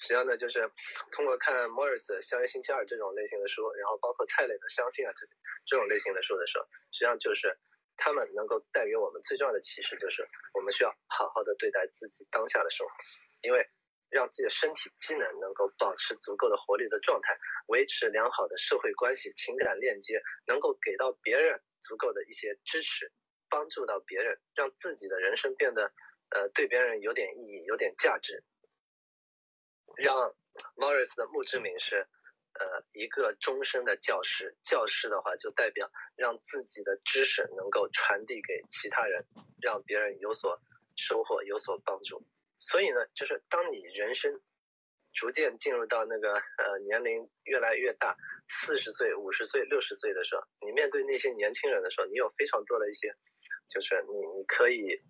[0.00, 0.62] 实际上呢，就是
[1.10, 5.26] 通过看 Morris《相约星期二》这种类型的书，然后包括蔡磊的《相信》啊这
[5.66, 7.50] 这种类型的书的时候，实际上就是
[7.96, 10.22] 他们能够带给我们最重要的启示，就是
[10.54, 12.92] 我们需要好好的对待自己当下的生活，
[13.42, 13.58] 因为
[14.08, 23.10] 让自己的身体机能能够保持足够的活力的状态，维持良好的社会关系、情感链接，能够给到别人足够的一些支持，
[23.50, 25.92] 帮助到别人，让自己的人生变得
[26.30, 28.42] 呃对别人有点意义、有点价值。
[29.96, 30.14] 让
[30.76, 32.06] Morris 的墓志铭是，
[32.52, 34.54] 呃，一个终身的教师。
[34.62, 39.18] 教师的话，就代表让自己的知识能够传递给其他人，
[39.60, 40.56] 让别人有所
[40.96, 42.22] 收获、有所帮助。
[42.60, 44.40] 所以呢，就是当你人生
[45.14, 48.16] 逐渐进入到那个呃年龄越来越大，
[48.48, 53.12] 四十岁、五十岁、六十岁的时候，你面对那些年轻人的时候，你有非常多的一些，
[53.68, 55.00] 就是你你可以。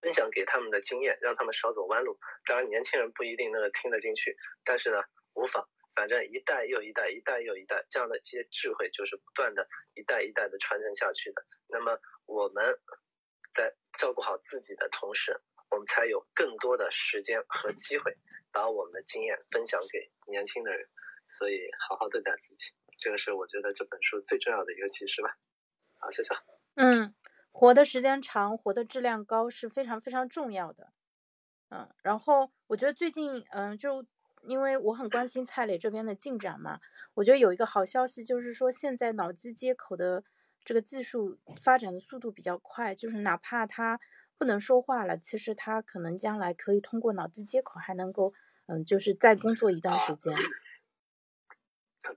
[0.00, 2.18] 分享给他们的经验，让他们少走弯路。
[2.46, 5.02] 当然，年轻人不一定能够听得进去，但是呢，
[5.34, 11.44] 无妨，反正一代又一代，一代又一代，这样的一些智慧就是不断的一代一代的传承下去的。
[11.68, 12.64] 那么，我们
[13.54, 15.38] 在照顾好自己的同时，
[15.70, 18.16] 我们才有更多的时间和机会
[18.50, 20.88] 把我们的经验分享给年轻的人。
[21.28, 25.32] 所以，好好对待自己，这个是我觉得这本书最重要的一个启示吧。
[25.98, 26.34] 好，谢谢。
[26.74, 27.14] 嗯。
[27.52, 30.92] 活的时间长，活的质量高是非常非常重要的，
[31.68, 34.06] 嗯，然后我觉得最近，嗯，就
[34.42, 36.80] 因为我很关心蔡磊这边的进展嘛，
[37.14, 40.24] 我觉得有一个好消息就是说，现在脑机接口的
[40.64, 44.00] 这个技术发展的速度比较快，就是哪怕他
[44.38, 48.32] 不能说话了，其实他可能将来可以通过脑机接口还能够，
[48.66, 50.34] 嗯，就是再工作一段时间。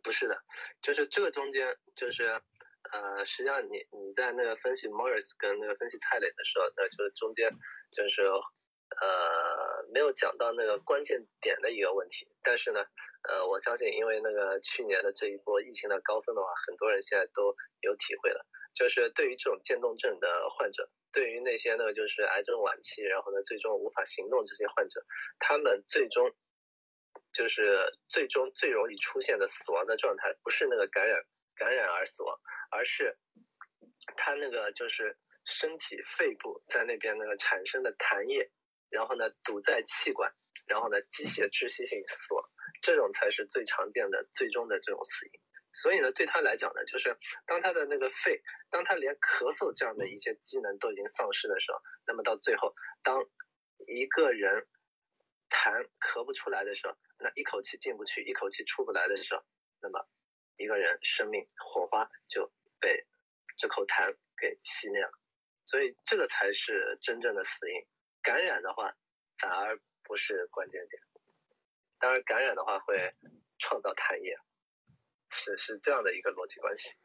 [0.01, 0.41] 不是的，
[0.81, 2.41] 就是这个中间就是。
[2.93, 7.49] 呃，实际上你你在那个分析 Morris 跟那个分析蔡磊的时候，那就是中间
[7.91, 8.21] 就是
[9.01, 12.27] 呃没有讲到那个关键点的一个问题。
[12.43, 12.85] 但是呢，
[13.27, 18.45] 呃，我相信因为那个去年的这一波疫情的高峰的话，很多人现在都有体会了。
[18.75, 25.03] 就是对于这种渐冻症的患者，对于那些呢就是癌症晚期，然后呢最终无法行动这些患者，
[25.39, 26.31] 他们最终
[27.31, 31.19] 就是最终最容易出现的死亡的状态，不是那个感染。
[31.55, 32.39] 感染而死亡，
[32.71, 33.17] 而是
[34.17, 38.49] 他那个就是身体肺部在那边那个产生的痰液，
[38.89, 40.31] 然后呢堵在气管，
[40.67, 42.43] 然后呢机械窒息性死亡，
[42.81, 45.31] 这种才是最常见的最终的这种死因。
[45.75, 48.39] 所以呢，对他来讲呢，就是当他的那个肺，
[48.69, 53.17] 当他连咳嗽这样的一些机能都已经丧失的时候，那么到最后，当
[53.87, 54.67] 一个人
[55.49, 59.43] 痰咳不出来的时候，那一口气进不去，一口气出不来的时候，
[59.81, 60.07] 那么。
[60.57, 63.05] 一个人生命火花就被
[63.57, 65.11] 这口痰给熄灭了，
[65.65, 67.85] 所以这个才是真正的死因。
[68.21, 68.95] 感染的话
[69.37, 71.01] 反而不是关键点，
[71.99, 73.13] 当然感染的话会
[73.59, 74.37] 创造痰液，
[75.29, 76.95] 是是这样的一个逻辑关系。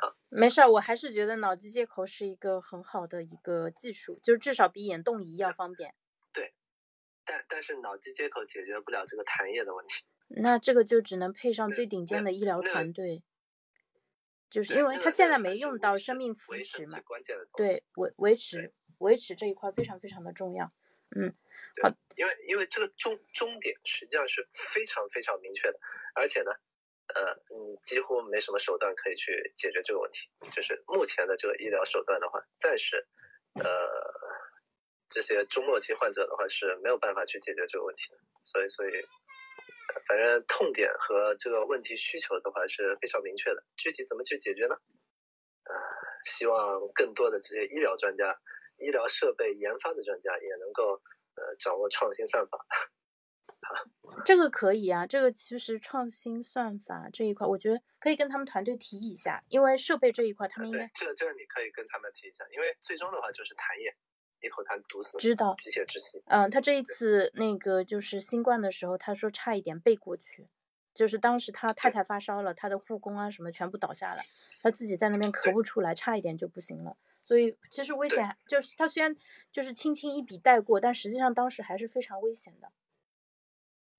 [0.00, 5.94] 好，没事儿，我还是觉得脑机接口是一个很好的一个技术，就是至少比眼动仪要方便。
[6.32, 6.54] 对，
[7.24, 10.04] 但但是脑机接口解决不了这个痰液的问题。
[10.30, 13.22] 那这个就只能配上最顶尖的医疗团队，
[14.50, 17.00] 就是因为他现在没用到生命扶持嘛，
[17.56, 20.70] 对维维持维持这一块非常非常的重要，
[21.16, 21.34] 嗯，
[21.82, 25.80] 好，因为因为这个终终点实际上是非常非常明确的，
[26.14, 26.52] 而且呢，
[27.14, 33.06] 呃，你几乎没什么手段可以去解决这个问题，就是目前的这个医疗手段的话，暂时，
[33.54, 33.64] 呃，
[35.08, 38.92] 这些中末期患者的话是没有办法去解决这个问题的，所以所以。
[40.06, 44.74] 反正痛点和这个问题需求的话是非常明确的，具体怎么去解决呢？
[45.64, 45.72] 啊，
[46.26, 48.38] 希望更多的这些医疗专家、
[48.78, 51.00] 医疗设备研发的专家也能够
[51.36, 52.64] 呃掌握创新算法。
[52.68, 52.88] 它。
[54.24, 63.94] 这个可以啊，这个其实创新算法这一块，我觉得可以跟他们团队提一下，因为设备这一块他们应该这个这个你可以跟他们提一下，因为最终的话就是痰液，
[64.40, 66.22] 一口痰毒死知道机械窒息。
[66.26, 70.48] 嗯，他这一次那个就是新冠的时候，他说差一点背过去，
[70.94, 74.22] 就是当时他太太发烧了，他的护工啊什么全部倒下了，
[74.62, 76.96] 他自己在那边咳不出来，差一点就不行了。
[77.24, 79.14] 所以其实危险就是他虽然
[79.52, 82.72] 就是轻轻一笔带过，但实际上当时还是非常危险的。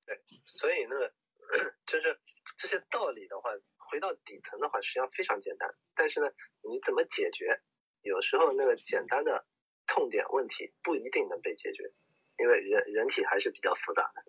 [0.05, 1.13] 对，所以那个，
[1.85, 2.19] 就是
[2.57, 5.69] 这些道理的话，回到底层的话，实际上非常简单。
[5.93, 6.27] 但是呢，
[6.61, 7.61] 你怎么解决？
[8.01, 9.45] 有时候那个简单的
[9.89, 11.91] 痛点问题不一定能被解决，
[12.37, 14.23] 因为人人体还是比较复杂的。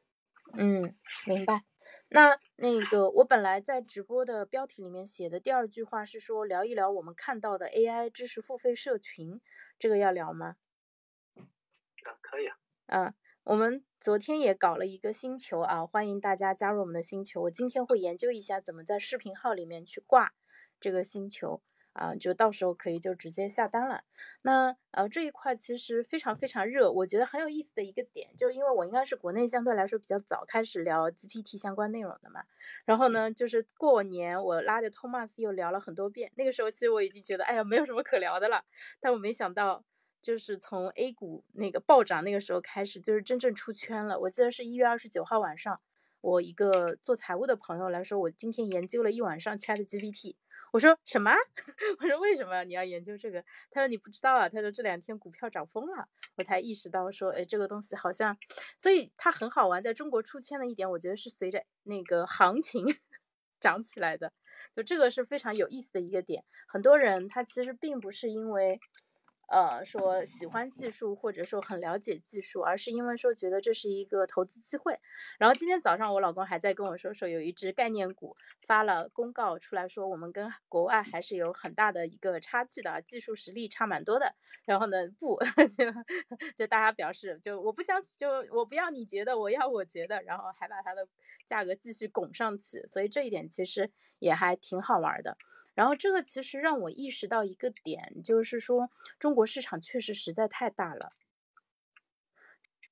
[0.58, 0.96] 嗯，
[1.26, 1.62] 明白。
[2.08, 9.40] 那那个我本来在直播的标题里面写的第二句话是说聊一聊我们看到的 AI 知识付费社群，
[9.78, 10.56] 这个要聊吗？
[11.36, 12.56] 啊，可以啊。
[12.86, 17.42] 嗯，我们昨天也搞了一个星球啊，欢迎大家加入我们的星球。
[17.42, 20.32] 我今天会研究一下怎么在视频号里面去挂
[20.80, 21.62] 这个星球。
[21.92, 24.04] 啊，就到时候可以就直接下单了。
[24.42, 32.44] 那呃这一块其实非常非常热，我觉得很有意思的一个点，就因为我应该是国内相对来说比较早开始聊 GPT 相关内容的嘛。
[32.84, 38.64] 然后呢，就是过年我拉着 Thomas 又聊了很多遍，那个时候其实我已经觉得哎呀没有什么可聊的了。
[39.00, 39.84] 但我没想到，
[40.22, 44.18] 就是从 A 股那个暴涨那个时候开始，就是真正出圈了。
[44.20, 45.80] 我记得是一月二十九号晚上，
[46.20, 50.36] 我一个做财务的朋友来说，我今天研究了一晚上 Chat GPT。
[50.72, 51.30] 我说什么？
[52.00, 53.44] 我说为什么你要研究这个？
[53.70, 54.48] 他说你不知道啊。
[54.48, 58.36] 他说这两天股票涨疯了，我才意识到说，哎，这个东西好像，
[58.78, 59.82] 所以它很好玩。
[59.82, 62.84] 在中国出圈的一点，我觉得是随着那个行情
[63.60, 64.32] 涨起来的，
[64.74, 66.44] 就这个是非常有意思的一个点。
[66.66, 68.80] 很多人他其实并不是因为。
[69.50, 74.96] 呃，说喜欢技术或者说很了解技术，而是因为说觉得这是一个投资机会。
[75.38, 84.34] 然后今天早上我老公还在跟我说，说有一只概念股发了公告出来说，我们跟国外还是有很大的一个差距的，技术实力差蛮多的。
[84.64, 85.36] 然后呢，不
[85.76, 85.84] 就
[86.54, 91.08] 就大家表示，就我不相信，就我不要你觉得，我要我觉得，然后还把它的
[91.44, 92.86] 价格继续拱上去。
[92.86, 93.90] 所以这一点其实
[94.20, 95.36] 也还挺好玩的。
[95.80, 101.14] 然后这个其实让我意识到一个点，就是说中国市场确实实在太大了，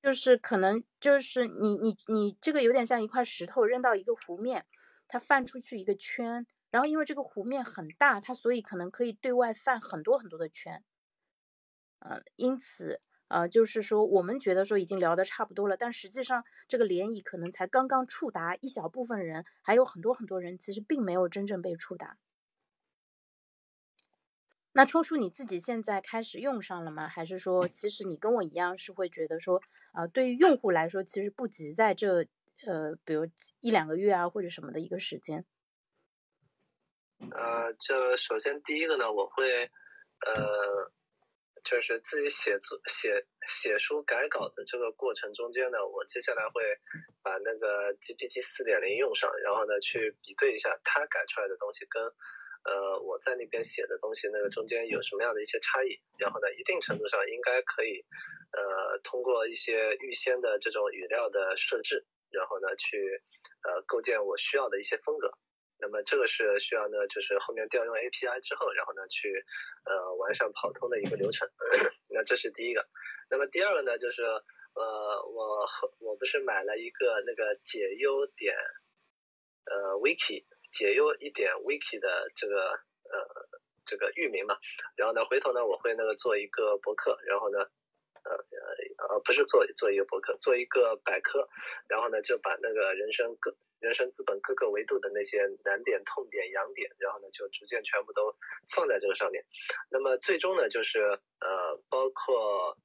[0.01, 4.65] 就是可能就是你你你这个有点像一块石头扔到一个湖面，
[5.07, 10.83] 它泛出去一个圈，然后因为这个湖面很大，它所以可能可以对外泛很多很多的圈，
[11.99, 22.17] 呃，因此呃就是说我们觉得说已经聊得差不多了，但实际上这个涟漪可能才刚刚触达一小部分人，还有很多很多人其实并没有真正被触达。
[24.71, 27.07] 那冲叔你自己现在开始用上了吗？
[27.07, 29.61] 还是说，其实你跟我一样是会觉得说，
[29.93, 32.19] 啊，对于用户来说，其实不急在这，
[32.67, 33.27] 呃，比如
[33.61, 35.43] 一两个月啊，或者什么的一个时间。
[37.31, 39.63] 呃，就首先第一个呢，我会，
[40.27, 40.91] 呃，
[41.63, 46.61] 就是自己写作、写写书、改稿的这个过程中间呢，我接下来会
[47.23, 52.03] 把那个 GPT 四点零用上，然后呢，去比对一下它改出来的东西跟。
[52.63, 55.95] 呃，我在那边写的东西，那个中间有什么样的一些差异？
[56.19, 58.03] 然后呢，一定程度上应该可以，
[58.51, 63.21] 呃，通过一些预先的这种语料的设置，然后呢，去
[63.63, 65.31] 呃构建我需要的一些风格。
[65.81, 69.31] 那么这个是需要呢，就是后面调用 API 之后，然后呢去
[69.85, 71.47] 呃完善跑通的一个流程。
[72.11, 72.85] 那这是第一个。
[73.29, 75.65] 那么第二个呢，就是呃，我
[75.99, 78.53] 我不是买了一个那个解忧点
[79.65, 80.43] 呃 Wiki。
[80.71, 82.71] 解忧一点 wiki 的这个
[83.09, 83.47] 呃
[83.85, 84.55] 这个域名嘛，
[84.95, 87.59] 然后呢回头呢我会那个做一个博客，然后呢
[88.23, 88.31] 呃
[89.09, 91.47] 呃不是做做一个博客，做一个百科，
[91.87, 98.35] 然后呢就把那个人生各人生资本各个维度的那些难点、痛点、痒点，然后呢就逐渐全部都
[98.75, 99.43] 放在这个上面。
[99.89, 100.99] 那么最终呢就是
[101.39, 102.77] 呃包括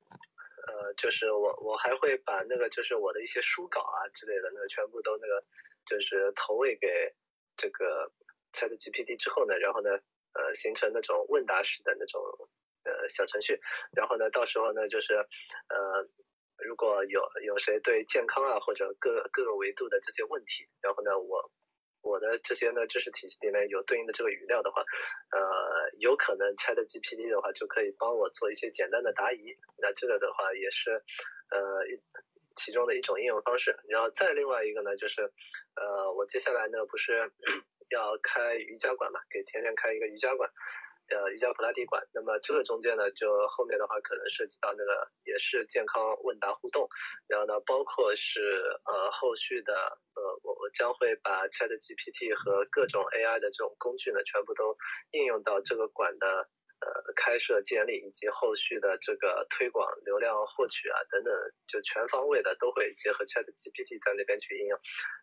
[0.68, 5.44] 呃就是我我还会把那个就是我的一些书稿啊之类的那个全部都那个
[5.84, 7.14] 就是投喂给。
[7.56, 8.10] 这个
[8.52, 9.90] Chat GPT 之后呢，然后呢，
[10.34, 12.20] 呃，形成那种问答式的那种
[12.84, 13.58] 呃小程序，
[13.96, 16.08] 然后呢，到时候呢，就是呃，
[16.64, 21.50] 如果有有谁对健康啊或者各各个维度的这些问题，然后呢，我
[22.02, 24.82] 我的这些呢知识体系里面有对应的这个语料的话，
[25.30, 30.90] 呃，有可能 Chat GPT 的话就可以帮我做一些简单的答疑，那这个的话也是
[31.50, 32.00] 呃一。
[32.56, 35.22] 其中的一种应用方式，然后再另外一个呢，就是，
[35.76, 37.30] 呃，我接下来呢不是
[37.90, 40.48] 要开瑜伽馆嘛，给甜甜开一个瑜伽馆，
[41.08, 42.02] 呃瑜伽普拉提馆。
[42.12, 46.88] 那么这个中间呢，就后面的话可能涉及到那个也是健康问答互动，
[47.28, 48.40] 然后呢，包括是
[48.84, 49.72] 呃后续的
[50.14, 54.76] 呃我我将会把 Chat GPT 和各种 AI 的这种工具呢，全部都
[55.12, 56.48] 应用到这个馆的。
[56.84, 61.32] 呃，开设、建立以及后续的这个推广、流量获取啊等等，
[61.66, 64.78] 就全方位的都会结合 Chat GPT 在那边去应用。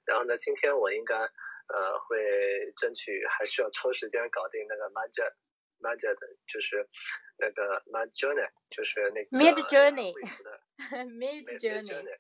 [0.06, 5.34] 然后呢，今天我应该呃会争取还需要抽时间搞定那个 Magic
[5.82, 6.18] Magic，
[6.52, 6.90] 就是
[7.38, 12.18] 那个 Mid Journey，就是那个 Mid Journey，Mid Journey，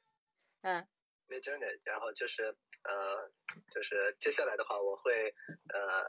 [0.61, 0.87] 嗯
[1.27, 2.43] ，Mid Journey，然后就是
[2.83, 3.31] 呃，
[3.73, 5.33] 就是接下来的话，我会
[5.73, 6.05] 呃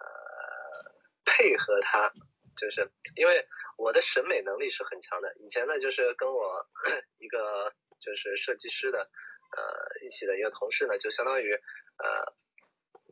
[1.24, 2.12] 配合它。
[2.57, 3.46] 就是因为
[3.78, 6.64] 我的审美能力是很强的，以前呢就是跟我
[7.18, 9.62] 一个就是设计师的呃
[10.05, 12.32] 一起的一个同事呢，就相当于呃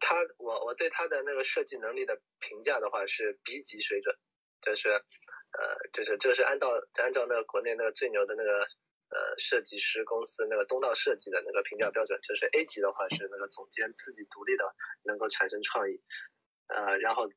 [0.00, 4.14] 他我我对他的那个设计能力的评价的话是 B 级水准，
[4.62, 6.68] 就是呃就是这是按照
[7.02, 14.64] 按照那个国内那个最牛的那个呃设计师公司那个东道设计的那个评价标准，就是 A 级的话是那个总监自己独立的
[15.04, 16.00] 能够产生创意，
[16.68, 17.28] 呃然后。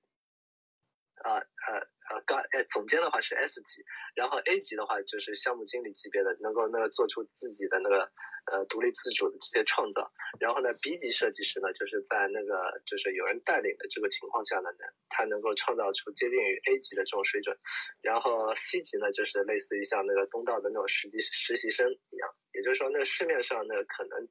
[1.24, 1.88] 啊呃呃，
[2.26, 3.84] 刚哎，总监的话是 S 级，
[4.16, 8.10] 然后 A 级的话就是项目经理级别的，能够那个做出自己的那个
[8.52, 10.12] 呃独立自主的这些创造。
[10.40, 14.70] 然后呢，B 级设计师呢，就是在那个就是有人带领的这个情况下呢，
[15.10, 17.56] 他能够创造出接近于 A 级的这种水准。
[18.02, 24.28] 然后 C 级呢，就是类似于像那个东道的那种实习实习生一样，也就是说，那个市面上呢可能。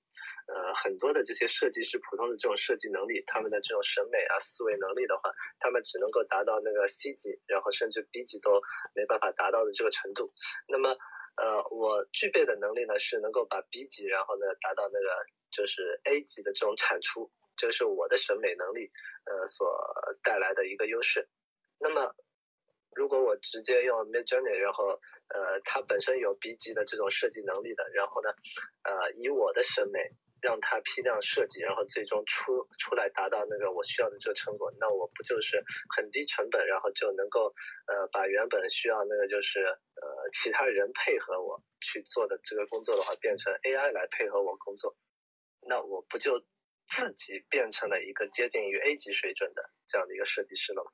[0.48, 5.30] 呃，很多的这些设计师，普通的这种设计能力，他们的这种审美啊、思维能力的话，
[5.60, 8.60] 他们只能够达到那个 C 级，然后甚至 B 级都
[8.94, 10.32] 没办法达到的这个程度。
[10.68, 10.90] 那么，
[11.36, 15.08] 呃，我具备的能力呢，是能够把 B 级，然后呢达到那个
[15.50, 18.90] 就是 A 级的这种产出，这是我的审美能力
[19.24, 19.72] 呃所
[20.24, 21.26] 带来的一个优势。
[21.78, 22.12] 那么，
[22.96, 24.88] 如果我直接用 Midjourney，然后
[25.28, 28.28] 呃，它本身有 B 级的这种设计能力的，然后呢，
[28.82, 30.00] 呃，以我的审美。
[30.42, 35.56] 让它批量设计，然后最终出出来达到那个我需要的这个成果，那我不就是
[35.96, 37.46] 很低成本，然后就能够
[37.86, 44.94] 呃把原本需要那个就是呃其他人配合我去做的这个工作的话，变成 AI 来配合我工作，
[45.62, 46.38] 那我不就
[46.88, 50.90] 自己变成了一个接近于 A 级水准的这样的一个设计师了吗？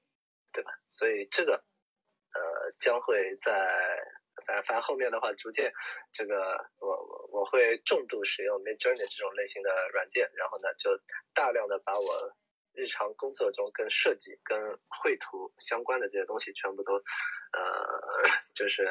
[0.53, 0.71] 对吧？
[0.91, 3.67] 所以这个呃将会在。
[4.49, 5.71] 反反正后面的话，逐渐
[6.11, 10.91] 这个我我我会重度使用 Midjourney 这种类型的软件，然后呢，就
[11.35, 12.33] 大量的把我
[12.73, 17.03] 日常工作中跟设计、跟绘图相关的这些东西全部都呃，
[18.55, 18.89] 就是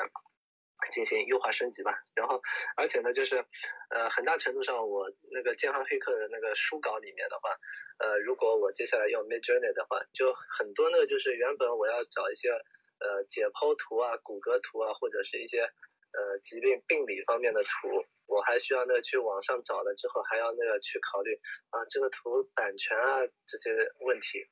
[0.92, 1.92] 进行优化升级吧。
[2.14, 2.40] 然后，
[2.76, 3.44] 而且呢，就是
[3.90, 7.50] 呃，很大程度上，我那个健康黑客的那个书稿里面的话，
[7.98, 12.52] 呃，如果我接下来用 Midjourney 的话，就很多呢，就是原本我要找一些。
[13.00, 21.36] 呃，解剖图啊，骨骼图啊，或者是一些呃疾病病理方面的图，我还需要那个去网上找了之后，还要那个去考虑
[21.70, 23.72] 啊，这个图版权啊这些
[24.02, 24.48] 问题。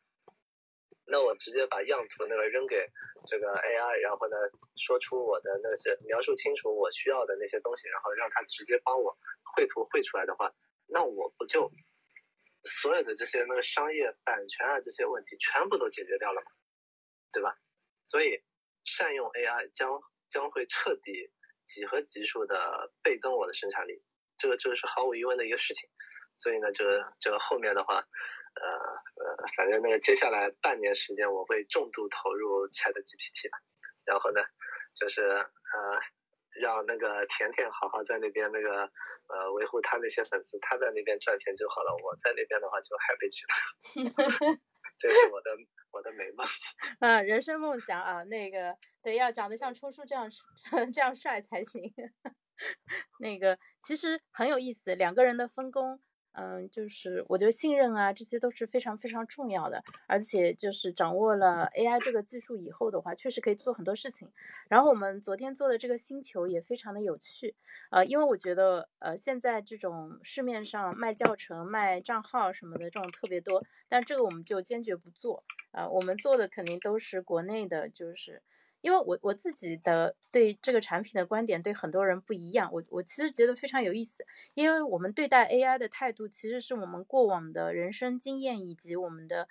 [1.08, 2.88] 那我直接把样图那个扔给
[3.28, 4.38] 这个 AI，然后呢，
[4.76, 9.16] 说出我的那些描述清楚我需要的那些东西，然后让它直接帮我
[9.56, 10.52] 绘图绘出来的话，
[10.88, 11.70] 那我不就
[12.64, 16.52] 所有的这些那个商业版权啊这些问题全部都解决掉了吗？
[17.32, 17.56] 对吧？
[18.08, 18.42] 所以，
[18.86, 20.00] 善用 AI 将
[20.30, 21.30] 将会彻底
[21.66, 24.04] 几何级数的倍增我的生产力，
[24.38, 25.90] 这个这个是毫无疑问的一个事情。
[26.38, 28.68] 所以呢，这个这个后面的话，呃
[29.24, 33.58] 呃，反正那个接下来半年时间，我会重度投入 ChatGPT 吧。
[34.06, 34.42] 然后呢，
[34.94, 36.00] 就是呃，
[36.62, 38.84] 让那个甜甜好好在那边那个
[39.30, 44.60] 呃维护他那些粉丝，他在那边赚钱就好了，我在那边的话就 happy 去了。
[44.98, 45.52] 这是我的
[45.92, 46.48] 我的美梦，
[47.00, 50.30] 嗯，人生梦想啊，那个得，要长得像冲叔这样
[50.94, 51.94] 这样帅才行。
[53.20, 56.02] 那个其实很有意思，两个人的分工。
[56.38, 59.82] 嗯，就是我觉得信任啊，这些都是非常非常重要的。
[60.08, 64.30] 而且就是掌握了 AI 这个技术以后的话，确实可以做很多事情。
[64.70, 67.56] 然后我们昨天做的这个星球也非常的有趣，
[67.90, 75.44] 呃，因为我觉得呃现在这种市面上卖教程、卖账号什么的这种特别多，但这个我们就坚决不做。
[75.72, 78.42] 啊，我们做的肯定都是国内的，就是。
[78.86, 84.24] 因为我我自己的对这个产品的观点对很多人不一样，我我其实觉得非常有意思，
[84.54, 89.48] 因为我们对待 AI 的态度其实是我们过往的人生经验以及我们的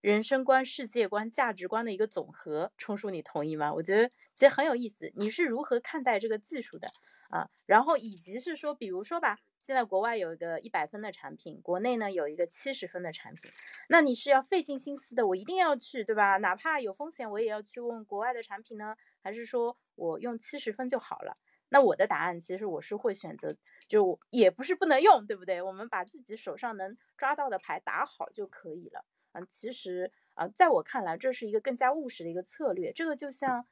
[0.00, 2.72] 人生观、世界观、价值观的一个总和。
[2.76, 3.72] 冲叔，你同意吗？
[3.72, 6.88] 我觉得其实很有意思，你是如何看待这个技术的
[7.30, 7.48] 啊？
[7.64, 13.50] 然后以及是说，比如说吧，现在国外有一个一百分的产品，国内呢有一个七十分的产品，
[13.88, 16.36] 那你是要费尽心思的，我一定要去，对吧？
[16.38, 21.34] 哪怕有风险，我也要去问国外的产品呢，还是说我用七十分就好了？
[21.70, 23.48] 那我的答案其实我是会选择，
[23.86, 25.60] 就也不是不能用，对不对？
[25.60, 29.04] 我们把自己手上能抓到的牌打好就可以了。
[29.32, 32.90] 嗯，其实啊，在我看来，这是一个更加务实的一个策略。
[32.92, 33.66] 这个就像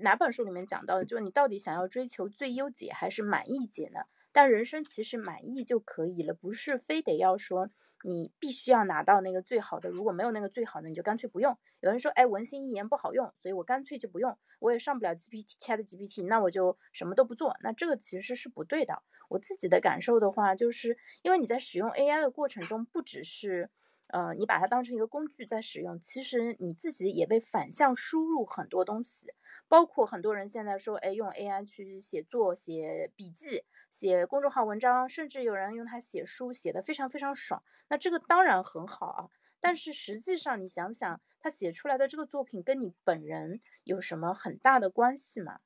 [0.00, 4.00] 哪本书里面讲到的，就是你到底想要追求最优解还是满意解呢？
[4.36, 7.70] 但人生其实满意就可以了，不是非得要说
[8.04, 9.88] 你必须要拿到那个最好的。
[9.88, 11.56] 如果没有那个最好的，你就干脆不用。
[11.80, 17.56] 有人说，哎，文心一言不好用，所以我干脆就不用，我也上不了 GPT Chat GPT，那我就什么都不做。
[17.62, 19.02] 那这个其实是不对的。
[19.30, 23.70] 我自己的感受的话，就是因为你在使用 AI 的过程中，不只是
[24.08, 29.32] 呃你把它当成一个工具在使用，其实你自己也被反向输入很多东西，
[29.66, 33.64] 包括很多人现在说，哎，用 AI 去写作、写笔记。
[33.96, 37.62] 写公众号文章，甚至有人用它写书，写的非常非常爽。
[37.88, 45.60] 那这个当然很好啊，但是实际上你想想，他写出来的这个作品跟你本人有什么很大的关系吗？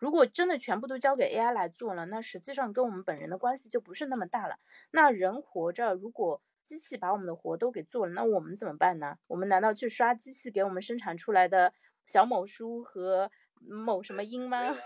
[0.00, 4.58] 如果真的全部都交给 AI 来做了，那实际上跟我们本人的关系就不是那么大了。
[4.90, 9.18] 那人活着，如果机器把我们的活都给做了，那我们怎么办呢？
[9.28, 11.72] 我们难道去刷机器给我们生产出来的
[12.06, 13.30] 小某书和
[13.60, 14.76] 某什么音吗？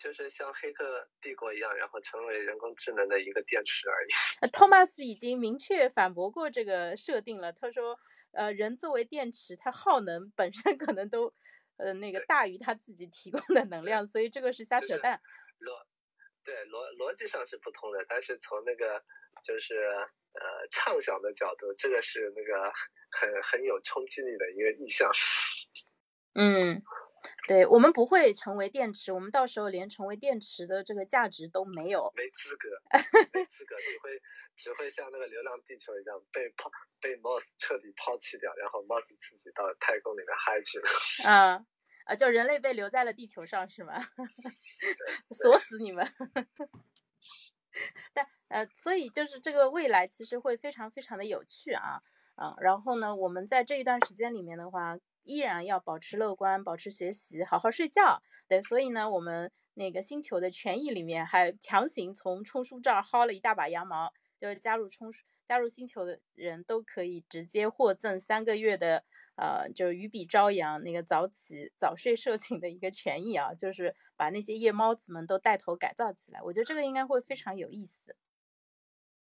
[0.00, 4.48] 就是像黑客帝国一样，然后成为人工智能的一个电池而已。
[4.50, 7.52] 托马斯已经明确反驳过这个设定了。
[7.52, 7.98] 他说，
[8.32, 11.34] 呃，人作为电池，它耗能本身可能都，
[11.76, 15.20] 呃，那个大于他自己提供的能量，所以这个是瞎扯淡。
[15.60, 15.84] 逻
[16.42, 19.04] 对逻逻辑上是不通的，但是从那个
[19.44, 19.76] 就是
[20.32, 22.72] 呃畅想的角度，这个是那个
[23.10, 25.12] 很很有冲击力的一个意向。
[26.34, 26.82] 嗯。
[27.46, 32.68] 对我们不会成为电池，我们到时候连成为电池的这个价值都没有，没资格，
[33.32, 34.22] 没资格，只会
[34.56, 40.88] 只会像那个《流浪地球》一样被抛被 Moss 彻底抛弃掉，然后 Moss 自己到太空里面嗨去了。
[41.28, 41.64] 啊
[42.06, 44.00] 啊，就人类被留在了地球上是吗？
[45.30, 46.06] 锁死你们。
[48.14, 52.00] 但呃，所以就是这个未来其实会非常非常的有趣啊
[52.34, 54.96] 啊，然后呢，我们在这一段时间里面的话。
[55.30, 58.20] 依然要保持乐观，保持学习，好好睡觉。
[58.48, 69.04] 对，所以呢，我们那个星球的权益里面还强行从冲叔这儿薅了一大把羊毛，就是加入冲叔、加入星球的人都可以直接获赠三个月的，
[69.36, 76.42] 呃，就是鱼比朝阳那个早起早睡社群的一个权益啊，就是把那些夜猫子们都带头改造起来。
[76.42, 78.16] 我觉得这个应该会非常有意思。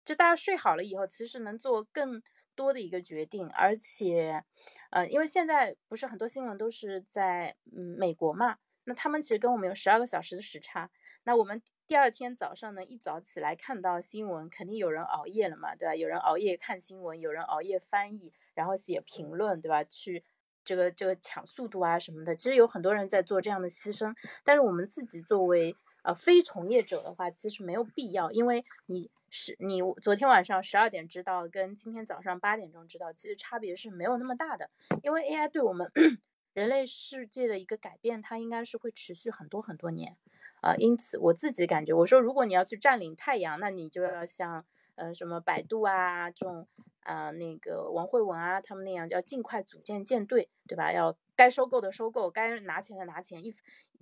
[0.04, 2.22] 就大家睡好了以后，其实能做更。
[2.54, 4.42] 多的一个决定，而且，
[4.90, 10.90] 呃，因为现在不是很多新闻都是在嗯美国嘛，那他们其实跟我们有十二个小时的时差，
[11.24, 15.94] 那我们第二天早上呢一早起来看到新闻，肯定有人熬夜了嘛，对吧？
[15.94, 19.84] 有人熬夜看新闻，有人熬夜翻译，然后写评论，对吧？
[19.84, 20.24] 去
[20.64, 29.10] 这个这个抢速度啊什么的，其实有很多人在做这样的牺牲，但是我们自己作为呃非从业者的话，其实没有必要，因为你。
[29.36, 34.70] 是你昨天晚上十二点知道，跟今天早上八点钟知道，其实差别是没有那么大的。
[35.02, 35.90] 因为 AI 对我们
[36.54, 40.16] 人类世界的一个改变，它应该是会持续很多很多年
[40.60, 40.76] 啊。
[40.76, 44.64] 因此，我自己感觉，我说如果你要去占领太阳，那你就要像
[44.94, 46.68] 呃什么百度啊这种
[47.00, 50.92] 啊那个王慧文啊他们那样，要尽快组建舰队，对吧？
[50.92, 53.52] 要该收购的收购，该拿钱的拿钱，一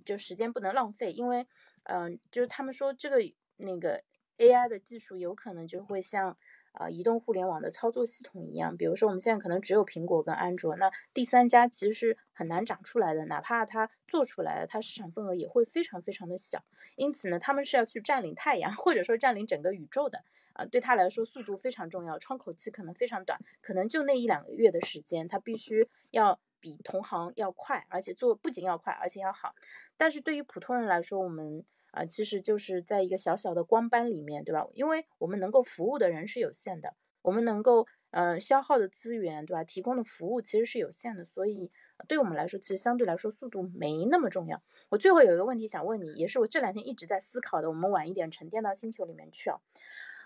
[0.05, 1.11] 就时间不能浪费。
[1.11, 1.47] 因为
[1.85, 3.17] 嗯，就是他们说这个
[3.57, 4.03] 那个。
[4.37, 6.35] AI 的技术有可能就会像
[6.71, 16.63] 啊移动互联网的操作系统一样，比如说我们现在可能只有苹果跟安卓，那第三家其实是很难长出来的，哪怕它做出来了，它市场份额也会非常非常的小。
[16.95, 20.23] 因此呢，他们是要去占领太阳，或者说占领整个宇宙的
[20.53, 29.53] 啊，对他来说速度非常重要，窗口期可能非常短，可能就那一两个月的时间，他必须要比同行要快，而且做不仅要快，而且要好。
[29.95, 31.63] 但是对于普通人来说，我们。
[31.93, 34.67] 啊，其实就是在一个小小的光斑里面，对吧？
[34.73, 39.63] 因为我们能够服务的人是有限的，我们能够呃消耗的资源，对吧？
[39.63, 41.71] 提供的服务其实是有限的，所以
[42.07, 44.59] 对我们来说，其实相对来说速度没那么重要。
[44.89, 49.59] 我最后有一个问题想问你，也是我这两天一直在思考的，我们晚一点沉淀到星球里面去啊。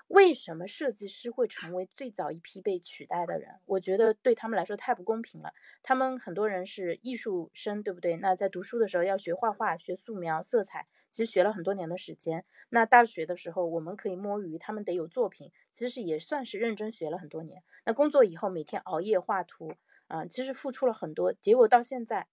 [0.07, 3.59] 为什么设计师会成为最早一批被取代的人？
[3.65, 5.53] 我觉得对他们来说太不公平了。
[5.83, 8.15] 他们很多人是艺术生，对不对？
[8.17, 12.45] 那在读书的时候要学画画、学素描、色彩，其实学了很多年的时间。
[12.69, 17.61] 那大学的时候我们可以摸鱼，他们得有作品，其实也算是认真学了很多年。
[17.85, 19.73] 那工作以后每天熬夜画图，
[20.07, 22.27] 啊，其实付出了很多，结果到现在，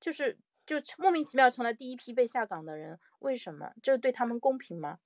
[0.00, 2.98] 就是就莫名其妙成了第一批被下岗的人。
[3.18, 3.72] 为什么？
[3.82, 4.98] 这对他们公平吗？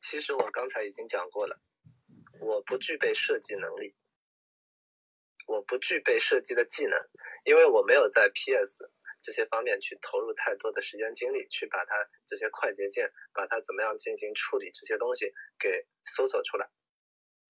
[0.00, 1.60] 其实我刚才已经讲过了，
[2.40, 3.94] 我不具备设计能力，
[5.46, 6.98] 我不具备设计的技能，
[7.44, 8.90] 因为我没有在 PS
[9.22, 11.94] 这些方面去投入太多的时间精力，去把它
[12.26, 16.66] 这些快捷键，把它怎么样进行处理这些东西给搜索出来，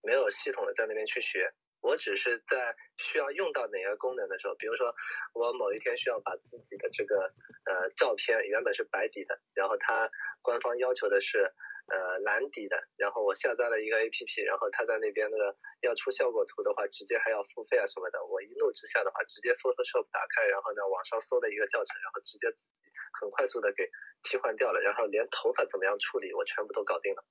[0.02, 1.52] 没有系统的在那边去学。
[1.82, 4.94] 我只是在需要用到哪个功能的时候，比如说
[5.32, 7.32] 我某一天需要把自己的这个
[7.64, 10.10] 呃照片原本是白底的，然后它
[10.42, 11.50] 官方要求的是
[11.90, 18.24] 呃蓝底的，然后我下载了一个 A P P，然后它在那边那个要出效果图的话，直接还要付费啊什么的。
[18.24, 22.86] 我一怒之下的话，直接 Photoshop 打开，然后呢网上搜了一个教程，然后直接自己
[23.20, 23.88] 很快速的给
[24.22, 27.24] 替换掉了，然后连头发怎么样处理我全部都搞定了，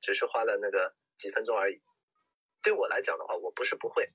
[0.00, 1.80] 只是花了那个几分钟而已。
[2.62, 4.08] 对我来讲的话，我不是不会，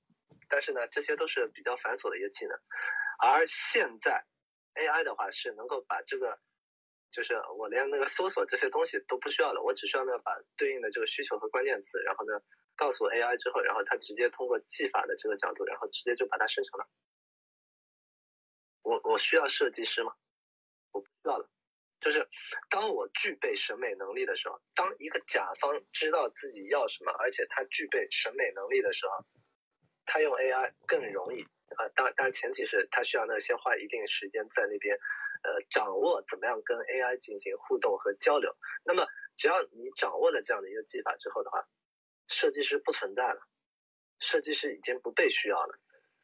[0.49, 2.57] 但是呢，这些都是比较繁琐的一个技能。
[3.17, 4.23] 而现在
[4.75, 6.38] AI 的话是能够把这个，
[7.12, 12.34] 就是我连那个搜索这些东西都不需要了，我只需要呢把对应的这个需求和关键词，然后呢
[12.76, 16.88] 告诉 AI 之后，然后它直接通过技法的这个角度，然后直接就把它生成了。
[18.84, 20.14] 我我需要设计师吗？
[20.91, 21.49] 我不需要了。
[22.01, 22.28] 就是
[22.70, 29.26] 当我具备审美能力的时候，当一个甲方知道自己要什么，而且他具备审美能力的时候，
[30.06, 31.41] 他用 AI 更容易
[31.76, 31.88] 啊。
[31.95, 34.95] 当当然前提是他需要呢先花一定时间在那边，
[35.43, 38.56] 呃，掌握怎么样跟 AI 进行互动和交流。
[38.84, 41.66] 那么只要你掌握了这样的一个技法之后的话，
[42.28, 43.41] 设计师不存在了，
[44.20, 45.80] 设计师已经不被需要了。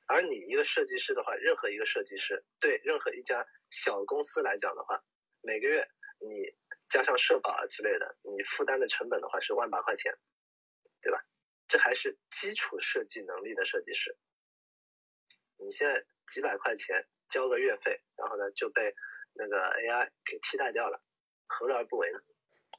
[0.07, 5.01] 而你一个设计师的话，任何一个设计师对任何一家小公司来讲的话。
[5.43, 5.87] 每个月
[6.19, 6.45] 你
[6.87, 10.13] 加上社保啊之类的，你负担的成本的话是万把块钱，
[11.71, 14.13] 这还是基础设计能力的设计师。
[15.55, 18.93] 你现在几百块钱交个月费，然后呢就被
[19.31, 21.01] 那个 AI 给替代掉了，
[21.47, 22.19] 何乐而不为呢？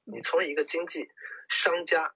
[0.05, 1.09] 你从一个经济
[1.49, 2.14] 商家，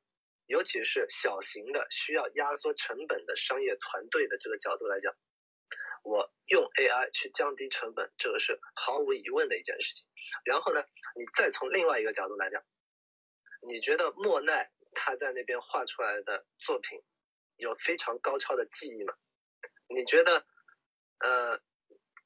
[0.49, 5.17] 尤其是小型的需要压缩成本的商业团队的这个角度来讲。
[6.03, 10.07] 我用 AI 去降低成本，这个是毫无疑问的一件事情。
[10.45, 10.85] 然后呢，
[11.17, 12.63] 你再从另外一个角度来讲，
[13.67, 16.99] 你觉得莫奈他在那边画出来的作品
[17.57, 19.15] 有非常高超的技艺吗？
[19.89, 20.45] 你觉得，
[21.21, 21.61] 呃，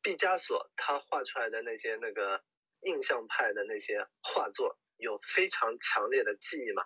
[0.01, 2.43] 毕加索他画出来的那些那个
[2.83, 6.85] 印象派的那些画作有非常强烈的技艺吗？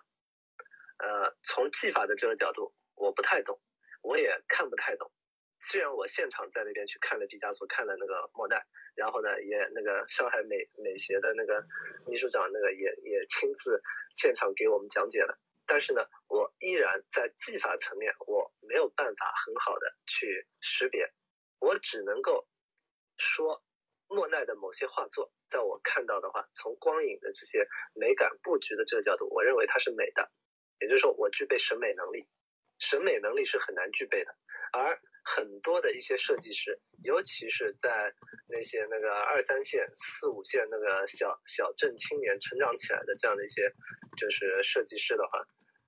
[0.97, 3.59] 呃，从技法的这个角度，我不太懂，
[4.01, 5.09] 我也看不太懂。
[5.61, 8.61] 虽然我现场在那边去看了毕加索，看了那个莫奈，
[8.95, 11.65] 然后呢，也那个上海美美协的那个
[12.05, 13.81] 秘书长那个也也亲自
[14.13, 21.11] 现场给我们讲解了，但是呢，我依然在技法层面我没有办法很好的去识别，
[21.59, 22.47] 我只能够
[23.17, 23.63] 说
[24.07, 30.31] 莫奈的某些画作，在我看到的话，从光影的这些美感布局的这个角度，我认为它是美的，
[30.79, 32.27] 也就是说我具备审美能力，
[32.79, 34.35] 审美能力是很难具备的，
[34.71, 34.99] 而。
[35.25, 38.13] 很多的一些设计师，尤其是在
[38.47, 43.67] 那些那个二三线、四五线那个小小镇青年成长起来的这样的一些，
[44.17, 45.43] 就是设计师的话，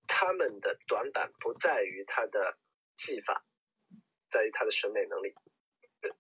[0.08, 2.58] 他们的短板不在于他的
[2.98, 3.46] 技法，
[4.32, 5.34] 在于他的审美能力。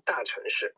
[0.03, 0.73] 大城市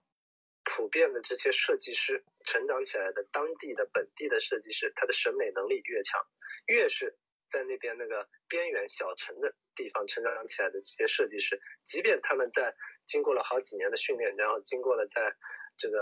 [0.64, 6.22] 普遍的这些设计师成长起来的当地的本地的设计师，他的审美能力越强，
[6.68, 7.18] 越是。
[7.50, 12.74] 在那边那个边缘小城的地方成长起来的这些设计师，即便他们在
[13.08, 15.34] 经过了好几年的训练，然后经过了在
[15.78, 16.00] 这个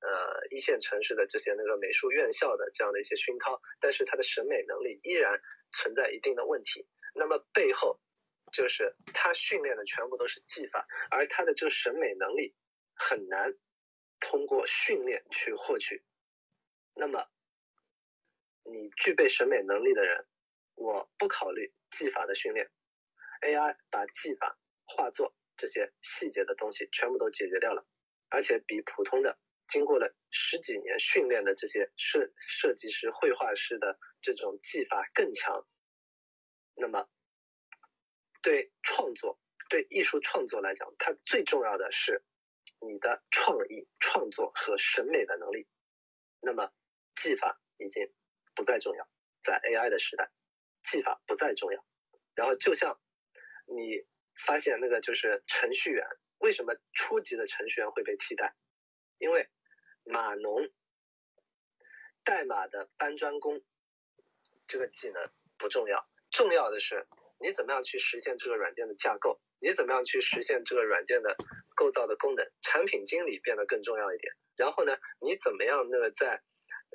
[0.00, 5.40] 呃一线城市的这些那个美术院校的这样的一些熏陶，但是他的审美能力依然
[5.72, 6.86] 存在一定的问题。
[7.14, 8.00] 那么背后
[8.52, 12.54] 就是他训练的全部都是技法，而他的这个审美能力
[12.94, 13.54] 很难
[14.20, 16.02] 通过训练去获取。
[16.94, 17.24] 那么
[18.64, 20.26] 你具备审美能力的人。
[20.78, 22.70] 我不考虑技法的训练
[23.42, 24.56] ，AI 把技法、
[24.86, 27.84] 画作这些细节的东西全部都解决掉了，
[28.28, 29.36] 而且比普通的
[29.68, 35.66] 经过了十几年训练的这些设设计师、绘画师的这种技法更强。
[36.76, 37.08] 那么，
[38.40, 39.36] 对创作、
[39.68, 42.22] 对艺术创作来讲，它最重要的是
[42.80, 45.66] 你的创意、创作和审美的能力。
[46.40, 46.72] 那么，
[47.16, 48.08] 技法已经
[48.54, 49.08] 不再重要，
[49.42, 50.30] 在 AI 的时代。
[50.90, 51.84] 技法不再重要，
[52.34, 52.98] 然后就像
[53.66, 54.02] 你
[54.46, 56.06] 发现那个就是程序员，
[56.38, 58.54] 为什么初级的程序员会被替代？
[59.18, 59.48] 因为
[60.04, 60.66] 码农、
[62.24, 63.60] 代码的搬砖工
[64.66, 67.06] 这个技能不重要，重要的是
[67.40, 71.36] 你怎么样去实现这个软件的架构，你怎么样去实现这个软件的
[71.74, 72.48] 构造的功能。
[72.62, 74.32] 产品经理变得更重要一点。
[74.56, 76.40] 然后呢，你怎么样那个在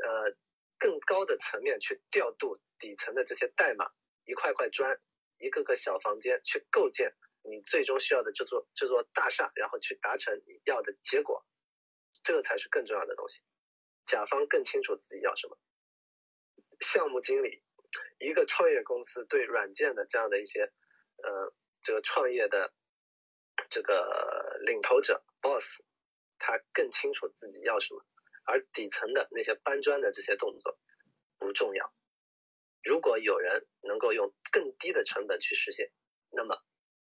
[0.03, 0.35] 呃
[0.83, 3.89] 更高的层面去调度底层的这些代码，
[4.25, 4.99] 一块块砖，
[5.37, 7.09] 一个个小房间去构建
[7.41, 11.41] 你最终需要的这座这座大厦，然后去达成你要的结果，
[12.21, 13.39] 这个才是更重要的东西。
[14.05, 15.57] 甲方更清楚自己要什么。
[16.81, 17.63] 项目经理，
[18.19, 20.63] 一个创业公司对软件的这样的一些，
[21.23, 22.73] 呃，这个创业的
[23.69, 25.79] 这个领头者 boss，
[26.37, 28.05] 他更清楚自己要什么，
[28.45, 30.77] 而底层的那些搬砖的这些动作
[31.37, 31.93] 不重要。
[32.83, 35.91] 如果有人能够用更低的成本去实现，
[36.31, 36.55] 那么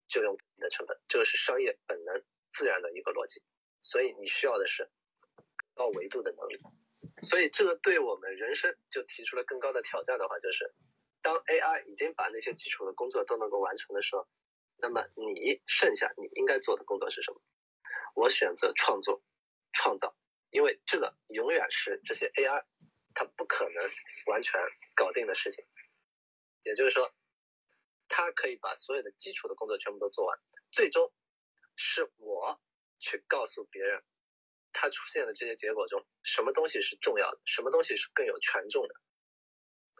[0.07, 2.23] 就用低的成本，这个是商业本能
[2.53, 3.41] 自然的一个逻辑。
[3.81, 4.89] 所以你需要的是
[5.73, 6.59] 高维度的能力。
[7.23, 10.73] 所以，这个对我们人生就提出了更高的挑战的话，就是
[11.21, 14.27] 当 AI 已经把那些基础的工作都能够完成的时候，
[14.77, 17.41] 那么你剩下你应该做的工作是什么？
[18.13, 19.23] 我选择创作、
[19.73, 20.15] 创造，
[20.49, 22.63] 因为这个永远是这些 AI
[23.13, 23.89] 它不可能
[24.27, 24.53] 完全
[24.95, 25.65] 搞定的事情。
[26.63, 27.13] 也就是说，
[28.07, 30.39] 它可以把所有的基础的工作全部都做完，
[30.71, 31.13] 最终
[31.75, 32.61] 是我
[32.99, 34.03] 去告诉别人。
[34.73, 37.41] 它出现的这些结果中，什么东西是重要的？
[37.45, 38.93] 什么东西是更有权重的？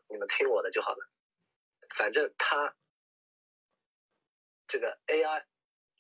[0.10, 1.10] 你们听我的就好了。
[1.95, 2.76] 反正它
[4.68, 5.45] 这个 AI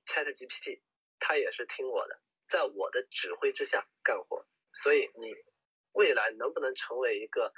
[0.05, 0.81] Chat GPT，
[1.17, 4.45] 它也是听我的，在我的指挥之下干活。
[4.73, 5.33] 所以你
[5.93, 7.53] 未来能不能成为一个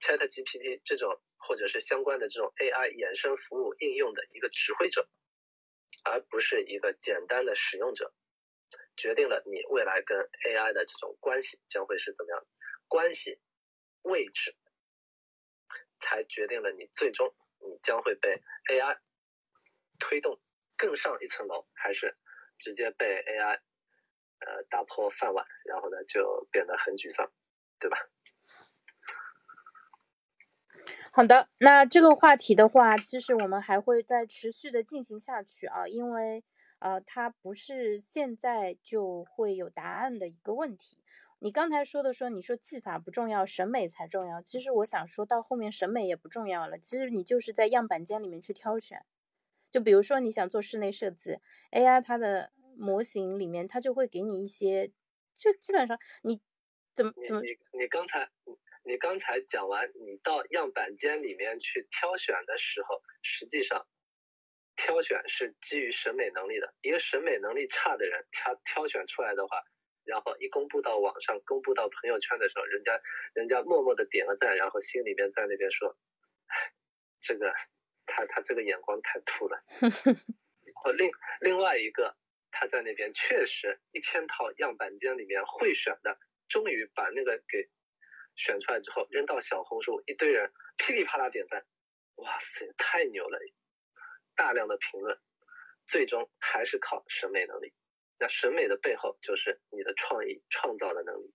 [0.00, 5.08] Chat GPT 这种或者是相关的这种 AI 衍生服务应用的一个指挥者，
[6.04, 8.12] 而不是一个简单的使用者？
[8.96, 10.16] 决定了你未来跟
[10.46, 12.46] AI 的这种关系将会是怎么样，
[12.86, 13.40] 关系
[14.02, 14.54] 位置
[15.98, 18.96] 才决定了你最终你将会被 AI
[19.98, 20.40] 推动
[20.76, 22.14] 更上一层楼，还是
[22.58, 23.60] 直接被 AI
[24.40, 27.30] 呃打破饭碗，然后呢就变得很沮丧，
[27.78, 27.96] 对吧？
[31.12, 36.44] 好的，那这个话题的话，其实我们还会再持续的进行下去啊，因为。
[36.80, 40.98] 呃，它不是现在就会有答案的一个问题。
[41.38, 44.42] 你刚才说的说，你说技法不重要，审美才重要。
[44.42, 46.78] 其实我想说到后面，审美也不重要了。
[46.78, 49.02] 其实你就是在样板间里面去挑选。
[49.70, 51.38] 就比如说你想做室内设计
[51.70, 54.92] ，AI 它的模型里面，它就会给你一些，
[55.36, 56.40] 就基本上你
[56.94, 58.30] 怎么怎么，你你刚才
[58.84, 63.86] 你刚才讲完，你到样板间里面去挑选的时候，实际上。
[64.76, 69.62] 挑选是基于审美能力的，一个审美能力差的人，他挑选出来的话，
[70.02, 73.00] 然后一公布到网上，公布到朋友圈的时候，人家
[73.34, 75.96] 人家默默的点个赞，然后心里面在那边说，
[76.46, 76.74] 哎，
[77.20, 77.54] 这个
[78.04, 79.62] 他他这个眼光太土了。
[80.84, 81.08] 哦，另
[81.40, 82.16] 另外一个
[82.56, 86.16] 他在那边确实一千套样板间里面会选的，
[86.48, 87.68] 终于把那个给
[88.36, 91.66] 选出来之后，扔到小红书，一堆人噼里啪啦点赞，
[92.16, 93.38] 哇塞，太牛了！
[94.36, 95.18] 大量的评论，
[95.86, 97.74] 最终还是靠审美能力。
[98.20, 101.34] 那审美的背后就是你的创意创造的能力。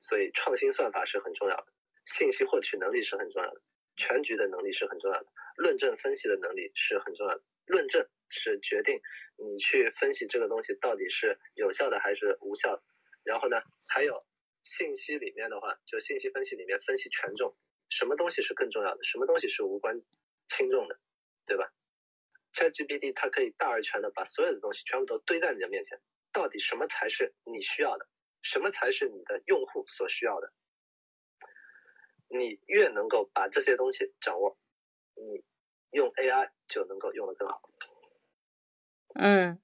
[0.00, 1.66] 所以创新算法是很重要的，
[2.04, 3.60] 信息获取能力是很重要的，
[3.96, 5.26] 全局的能力是很重要的，
[5.56, 7.42] 论证分析的能力是很重要的。
[7.66, 9.00] 论证是决定
[9.36, 12.82] 你去分析这个东西到底是有效的还是无效的。
[13.24, 14.24] 然后呢，还有
[14.62, 17.56] 信息里面的话，就信息分析里面分析权重，
[17.88, 20.00] 什么东西是更重要的，什么东西是无关
[20.48, 20.98] 轻重的，
[21.44, 21.72] 对吧
[22.52, 26.00] ？ChatGPT 它可以大而全的把所有的东西全部都堆在你的面前，
[26.32, 28.08] 到底什么才是你需要的，
[28.42, 30.52] 什么才是你的用户所需要的？
[32.28, 34.58] 你越能够把这些东西掌握，
[35.14, 35.44] 你
[35.90, 37.60] 用 AI 就能够用得更好。
[39.18, 39.58] 嗯，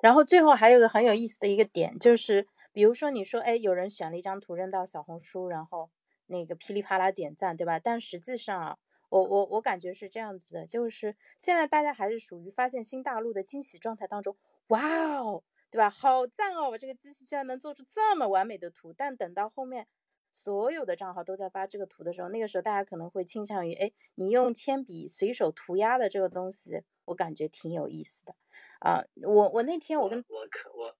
[0.00, 5.90] 然后最后还有个很有意思的一个点，就是比如说你说，哎，有人选了一张图扔到小红书，然后
[6.26, 7.78] 那个噼里啪啦点赞，对吧？
[7.78, 8.78] 但实际上啊。
[9.12, 14.38] 我我我感觉是这样子的，就是现在大家还是属于发现新大陆的惊喜状态当中，
[14.68, 14.80] 哇
[15.18, 15.90] 哦，对吧？
[15.90, 18.94] 好赞哦，我这个机器居然能做出这么完美的图。
[18.94, 19.86] 但等到后面
[20.32, 28.34] 所有的账号都在发这个图的时候，那个时候大家可能会倾向于，哎，你用铅笔随手涂鸦的这个东西，我感觉挺有意思的
[28.80, 29.04] 啊。
[29.22, 30.96] 我我那天我跟我可我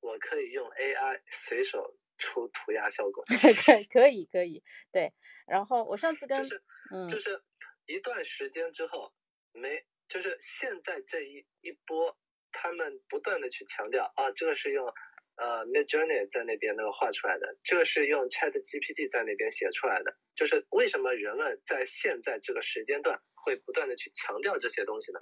[0.00, 3.52] 我可以用 AI 随手出涂鸦效果， 可
[3.92, 5.12] 可以可以对。
[5.46, 6.46] 然后我上次跟
[6.92, 7.42] 嗯就是。
[7.86, 9.12] 一段时间之后，
[9.52, 12.16] 没就是现在这一一波，
[12.52, 14.86] 他们不断的去强调啊，这个是用
[15.34, 20.16] 呃 Mid Journey 在那边那个画出来的，这个是用 Chat GPT 在那边写出来的。
[20.36, 25.18] 就是为什么人们在现在这个时间段会不断的去强调这些东西呢？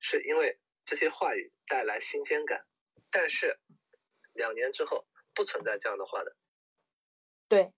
[0.00, 2.64] 是因为这些话语带来新鲜感，
[3.10, 3.58] 但是
[4.32, 6.36] 两年之后不存在这样的话的。
[7.48, 7.72] 对，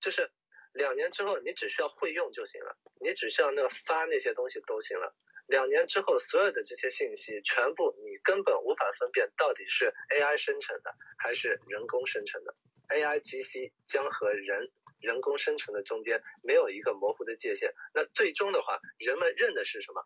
[0.00, 0.30] 就是
[0.72, 5.14] 两年之后你只需要会用就行了，你只需要那个发那些东西都行了。
[5.46, 12.54] 两年之后，所有的这些信息全部你根本无法分辨到底是 AI 生成的还是人工生成的。
[12.88, 14.70] AI GC 将和人
[15.00, 17.70] 人工生成的中间没有一个模糊的界限。
[17.92, 20.02] 那最终的话，人们认的是什么？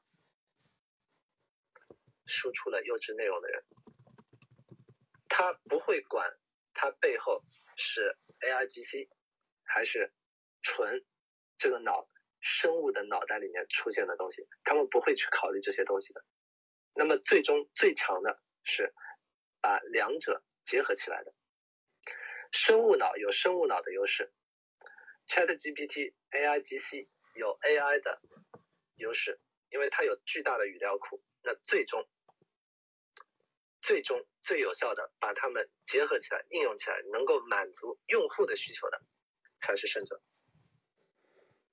[2.29, 3.65] 输出了优质内容的人，
[5.29, 6.31] 他不会管
[6.75, 7.43] 他背后
[7.77, 9.09] 是 AI GC
[9.65, 10.13] 还是
[10.63, 11.05] 纯
[11.57, 12.09] 这个脑。
[12.41, 16.25] 生物的脑袋里面出现的东西，他们不会去考虑这些东西的。
[16.95, 18.95] 那么最终最强的是
[19.61, 21.35] 把两者结合起来的。
[22.53, 24.33] 生物脑有生物脑的优势
[25.27, 28.23] ，ChatGPT AI GC 有 AI 的
[28.99, 29.41] 优势，
[29.71, 31.21] 因为它有巨大的语料库。
[31.43, 32.09] 那最终
[33.81, 39.01] 最终最有效的把它们结合起来应用起来，能够满足用户的需求的，
[39.61, 40.21] 才是胜者。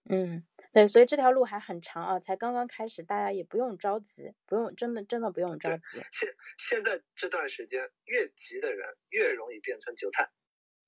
[0.09, 0.45] 嗯。
[0.73, 6.03] 对，所以这条路还很长啊，才刚刚开始，大家也不用着急，不用真的真的不用着急。
[6.11, 10.29] 现现在这段时间，越急的人越容易变成韭菜，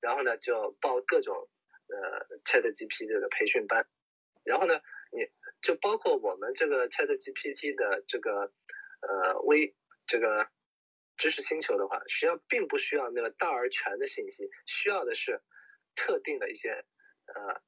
[0.02, 1.50] 然后呢就报各种
[1.88, 3.88] 呃 ChatGPT 这个培训班，
[4.44, 4.78] 然后呢
[5.14, 5.26] 你
[5.62, 8.52] 就包括我们这个 ChatGPT 的这个
[9.00, 9.74] 呃微
[10.06, 10.50] 这个
[11.18, 15.42] 知识星球的话，实际上并不需要那个大而全的信息，需要的是
[15.96, 16.70] 特定的一些
[17.34, 17.62] 呃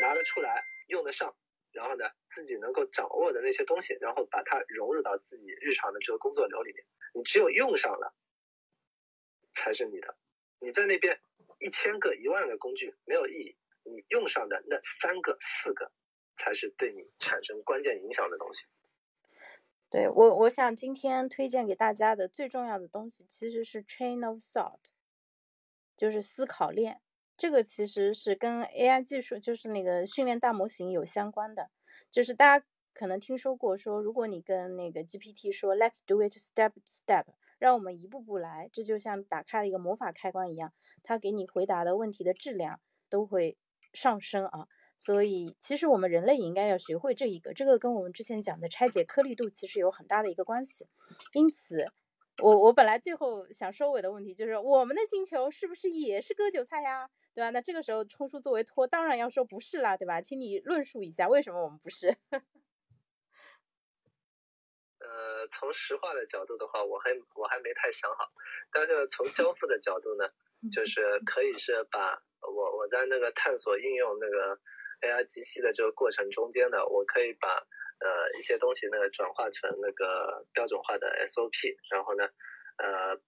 [0.00, 0.62] 拿得出来。
[0.90, 1.32] 用得上，
[1.70, 6.84] 然后呢，自己能够掌握的那些东西，然后把它融入到自己日常的这个工作流里面。
[7.14, 8.12] 你只有用上了，
[9.52, 10.16] 才是你的。
[10.58, 11.16] 你在那边
[11.60, 15.92] 一千个、一万个工具没有意义，你用上的那三个、四个，
[16.38, 18.64] 才是对你产生关键影响的东西。
[19.90, 24.78] 对我，我想今天推荐给大家的最重要的东西，其实是 chain of thought，
[25.96, 27.00] 就是思考链。
[27.36, 31.70] 这个其实是跟 AI 技术，就是那个训练大模型有相关的。
[32.08, 37.24] 就是大家可能听说过，说如果你跟那个 GPT 说 “Let's do it step step”，
[37.58, 40.72] 让我们一步步来，这就像打开了一个魔法开关一样，
[41.02, 43.56] 它给你回答的问题的质量都会
[43.92, 44.68] 上升啊。
[45.00, 50.86] 所以其实我们人类也应该要学会这一个，这个跟我们之前讲的拆解颗粒度其实有很大的一个关系。
[51.32, 51.86] 因此，
[52.42, 57.08] 我我本来最后想收尾的问题就是：我们的星球是不是也是割韭菜呀？
[57.34, 57.48] 对吧？
[57.48, 60.20] 那这个时候冲叔作为托，当然要说不是啦，对吧？
[60.20, 62.14] 请你论述一下为什么我们不是。
[64.98, 68.28] 呃，从实话的角度的话，我还我还没太想好。
[68.70, 70.28] 但是从交付的角度呢，
[70.70, 74.60] 就是可以是把我我在那个探索应用那个
[75.00, 82.24] AI GC 的这个过程中间呢，我可以把呃一些东西呢转化成那个标准化的 SOP，然后呢，
[82.78, 83.20] 呃。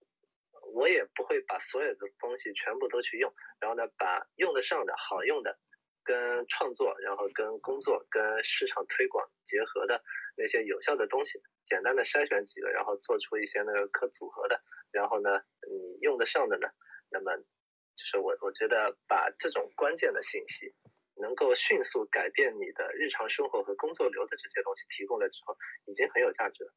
[0.75, 3.31] 我也不会把所有的东西全部都去用，
[3.61, 5.59] 然后呢，把用得上的好用的，
[6.05, 10.01] 跟创作，然后跟工作、跟市场推广结合的
[10.37, 14.59] 那些有效的东西，简单的筛选几个，然后做出一些那个可组合的，
[14.93, 16.69] 然后呢，你用得上的呢，
[17.11, 20.73] 那么就是我我觉得把这种关键的信息，
[21.17, 25.57] 能够迅速改变你的日常生活和工作流的这些东西提供了之后，
[25.87, 26.73] 已经很有价值了。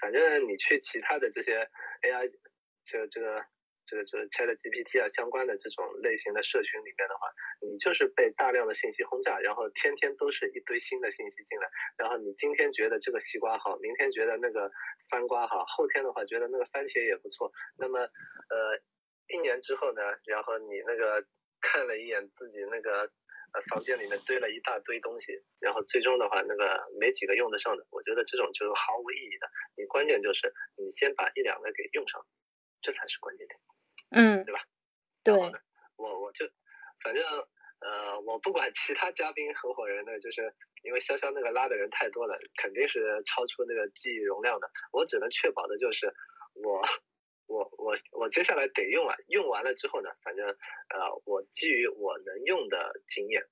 [0.00, 1.68] 反正你去其他的这些
[2.02, 2.30] AI。
[2.88, 3.44] 这个这个
[3.84, 7.26] 这个这个 Chat GPT 啊相关的这种类型的社群里面的话，
[7.60, 11.68] 你就是被大量的信息轰炸，然后天天都是一堆新的信息进来，
[11.98, 14.70] 然后你今天觉得这个西瓜好，明天觉得那个
[15.10, 18.78] 番瓜好，后天的话觉得那个番茄也不错，那么呃
[19.34, 21.26] 一年之后呢，然后你那个
[21.60, 23.10] 看了一眼自己那个
[23.56, 29.48] 呃房间里面堆了一大堆东西，然后最终的话那个没几个用得上的，我觉得这种就是毫无意义的。
[29.76, 32.20] 你关键就是你先把一两个给用上。
[32.82, 33.58] 这才是关键点，
[34.10, 34.60] 嗯，对吧？
[35.24, 35.34] 对，
[35.96, 36.46] 我我就
[37.02, 37.24] 反正
[37.80, 40.54] 呃，我不管其他嘉宾合伙人呢，就是
[40.84, 44.70] 因为潇潇那个拉的人太多了，肯定是超出那个记忆容量的。
[44.92, 46.06] 我只能确保的就是
[46.54, 46.80] 我
[48.12, 53.42] 我接下来得用啊，用完了之后呢，反正呃，我基于我能用的经验，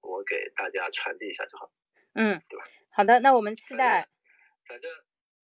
[0.00, 1.70] 我给大家传递一下就好，
[2.14, 2.64] 嗯，对吧？
[2.92, 4.08] 好的，那我们期待，
[4.66, 4.90] 反正。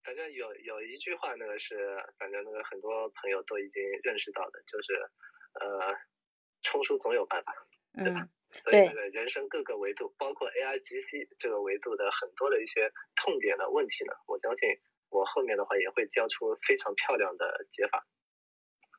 [0.01, 1.75] 反正有有一句话那个，是
[2.17, 4.93] 反正那个很多朋友都已经认识到的，就是
[5.59, 5.93] 呃，
[6.63, 7.53] 冲出总有办法，
[7.93, 8.27] 对吧？
[8.49, 14.69] 所以那个人生各个维度，包括 AI GC 这个维度的很多的一些痛点的问题呢，我相信
[15.09, 18.07] 我后面的话也会教出非常漂亮的解法。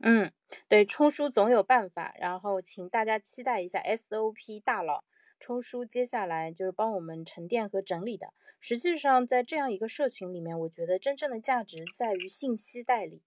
[0.02, 0.32] 嗯，
[0.68, 5.04] 对，冲叔总有办法，然后请大家期待一下 SOP 大佬
[5.38, 8.32] 冲叔接下来就是帮我们沉淀和整理的。
[8.58, 13.22] 实际上，在这样一个社群里面，我觉得真正的价值在于信息代理。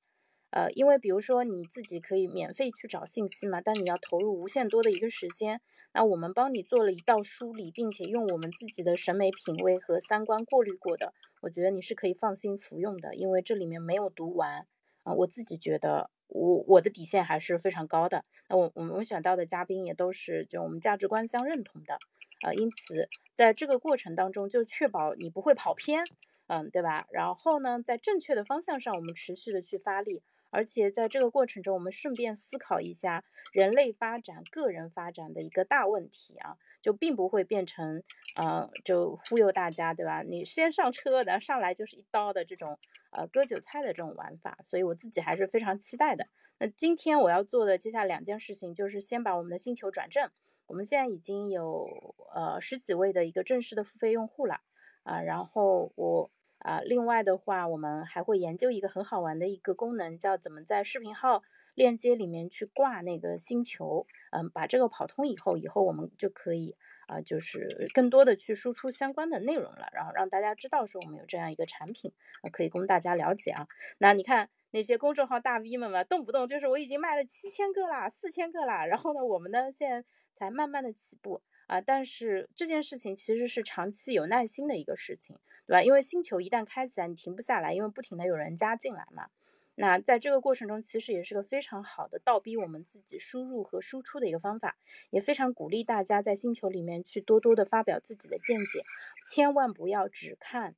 [0.49, 5.61] 呃，因为比如说你自己可以免费去找信息嘛，但你要投入无限多的一个时间。
[5.93, 14.65] 那我们帮你做了一道梳理，并且用我们自己的审美品味和三观过滤过的，我觉得你是可以放心服用的，因为这里面没有毒丸
[15.03, 15.13] 啊。
[15.13, 18.25] 我自己觉得，我我的底线还是非常高的。
[18.49, 21.97] 那我我们选到的嘉宾也都是就我们价值观相认同的，
[22.43, 26.03] 呃，因此在这个过程当中就确保你不会跑偏，
[26.47, 27.07] 嗯，对吧？
[27.11, 30.23] 然后呢，在正确的方向上，我们持续的去发力。
[30.53, 38.03] 而且在这个过程中，我们顺便思考一下人类发展、个人发展的一个大问题啊，就并不会变成，
[38.35, 40.21] 呃，就忽悠大家，对吧？
[40.21, 42.77] 你先上车的，上来就是一刀的这种，
[43.09, 44.59] 呃，割韭菜的这种玩法。
[44.63, 46.27] 所以我自己还是非常期待的。
[46.59, 50.29] 那今天我要做的接下来两件事情，就是先把我们的星球转正。
[50.67, 54.61] 我们现在已经有呃十几位的一个正式的付费用户了
[55.01, 56.29] 啊，然后我。
[56.63, 61.43] 啊，另外的话，我们还会研究一个很好玩的一个功能，叫怎么在视频号
[61.75, 64.07] 链接里面去挂那个星球。
[64.31, 66.75] 嗯，把这个跑通以后，以后我们就可以
[67.07, 72.11] 啊，就是更多的去输出相关的内容了，然后让大家知道说我们有这样一个产品，
[72.51, 73.67] 可以供大家了解啊。
[73.99, 80.03] 那你看那些公众号大 V 们嘛，动不动就是我已经卖了七千个啦，四千个啦，然后呢，我们呢现在
[80.33, 81.81] 才慢慢的起步啊。
[81.81, 85.37] 但是这件事情其实是长期有耐心的一个事情。
[85.65, 85.81] 对吧？
[85.81, 89.29] 因为星球一旦开起来，你停不下来，因为不停的有人加进来嘛。
[89.75, 94.75] 那在这个过程中，其实也是个非常好的倒逼我们自己输入和输出的一个方法，
[95.09, 98.83] 也非常鼓励大家在星球里面去多多的发表自己的见解，
[99.25, 100.75] 千万不要只看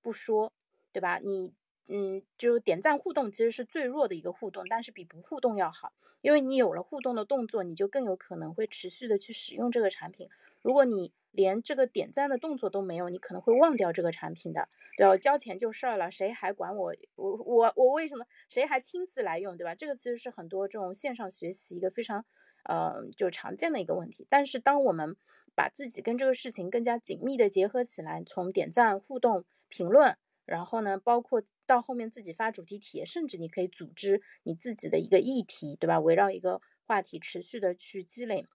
[0.00, 0.54] 不说，
[0.90, 1.18] 对吧？
[1.22, 1.52] 你
[1.88, 10.28] 嗯，就点赞互动其实是最弱的一个互动，但是比不互动要好，因为你有了互动的动作，你就更有可能会持续的去使用这个产品。
[10.60, 15.16] 如果你连这个点赞的动作都没有，你可能会忘掉这个产品的，对吧？
[15.16, 16.94] 交钱就事儿了，谁还管我？
[17.14, 18.26] 我我我为什么？
[18.48, 19.74] 谁还亲自来用，对吧？
[19.74, 22.24] 这个其实是很多这种线上学习一个非常，
[22.64, 24.26] 呃，就常见的一个问题。
[24.28, 25.16] 但是当我们
[25.54, 30.16] 把自己跟这个事情更加紧密的结合起来，从点赞、互动、评论，
[30.48, 36.00] 然后呢，包括到后面自己发主题帖，甚至你可以组织你自己的一个议题，对吧？
[36.00, 38.46] 围绕一个话题持续的去积累。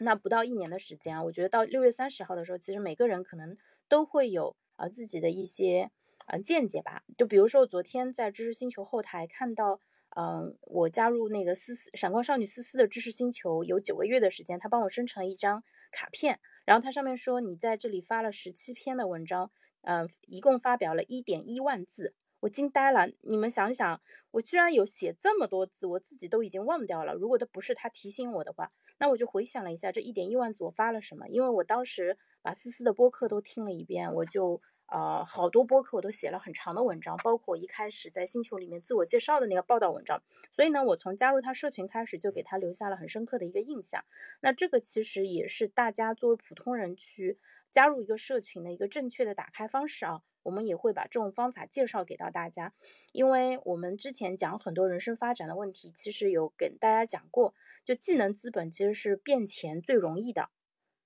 [0.00, 3.56] 那不到一年的时间啊，我觉得到六月三十号的时候，其实每个人可能
[3.88, 5.90] 都会有啊自己的一些
[6.26, 7.02] 呃见解吧。
[7.16, 9.80] 就比如说，昨天在知识星球后台看到，
[10.10, 19.50] 嗯，我加入那个思思闪光少女思思的知识星球有九个月的时间，她帮我生成了一张卡片，然后它上面说你在这里发了十七篇的文章，
[19.88, 22.14] 嗯，一共发表了一点一万字。
[22.40, 24.02] 我惊呆了，你们想想，
[24.32, 27.14] 我居然有写这么多字，我自己都已经忘掉了。
[27.14, 31.26] 如果都不是他提醒我的话，那我就回想了一下这一点一万字我发了什么。
[31.28, 40.22] 因为我当时把思思的播客都听了一遍，我就呃好多播客我都写了很长的文章，包括一开始在星球里面自我介绍的那个报道文章。
[40.52, 44.04] 所以呢，我从加入他社群开始就给他留下了很深刻的一个印象。
[44.42, 47.38] 那这个其实也是大家作为普通人去
[47.70, 50.22] 加入一个社群的一个正确的打开方式啊。
[50.44, 52.72] 我们也会把这种方法介绍给到大家，
[53.12, 57.52] 因为我们之前讲很多人生发展的问题，其实有给大家讲过，
[57.84, 60.48] 就技能资本其实是变钱最容易的，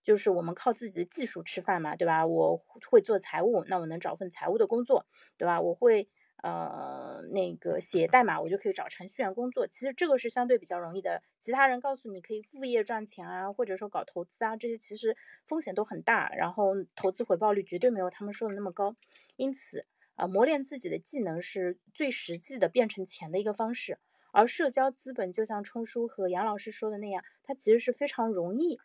[0.05, 2.25] 就是我们靠自己的技术吃饭嘛，对吧？
[2.25, 5.07] 我会做财务，那我能找份财务的工作，
[5.37, 5.61] 对吧？
[5.61, 6.09] 我会。
[6.43, 11.23] 呃，那个写代码我就可以找程序员工作，其实这个是相对比较容易的。
[11.39, 15.17] 其他人告诉你可以副业赚钱啊，或者说搞投资啊，这些其实
[15.47, 18.97] 风险都很大，然后投资回报率绝对没有他们说的那么高。
[19.37, 19.87] 因此，
[20.17, 23.99] 呃，磨练自己的技能是最实际的变成钱的一个方式。
[24.33, 28.81] 而社交资本就像冲叔和杨老师说的那样，它其实是非常容易。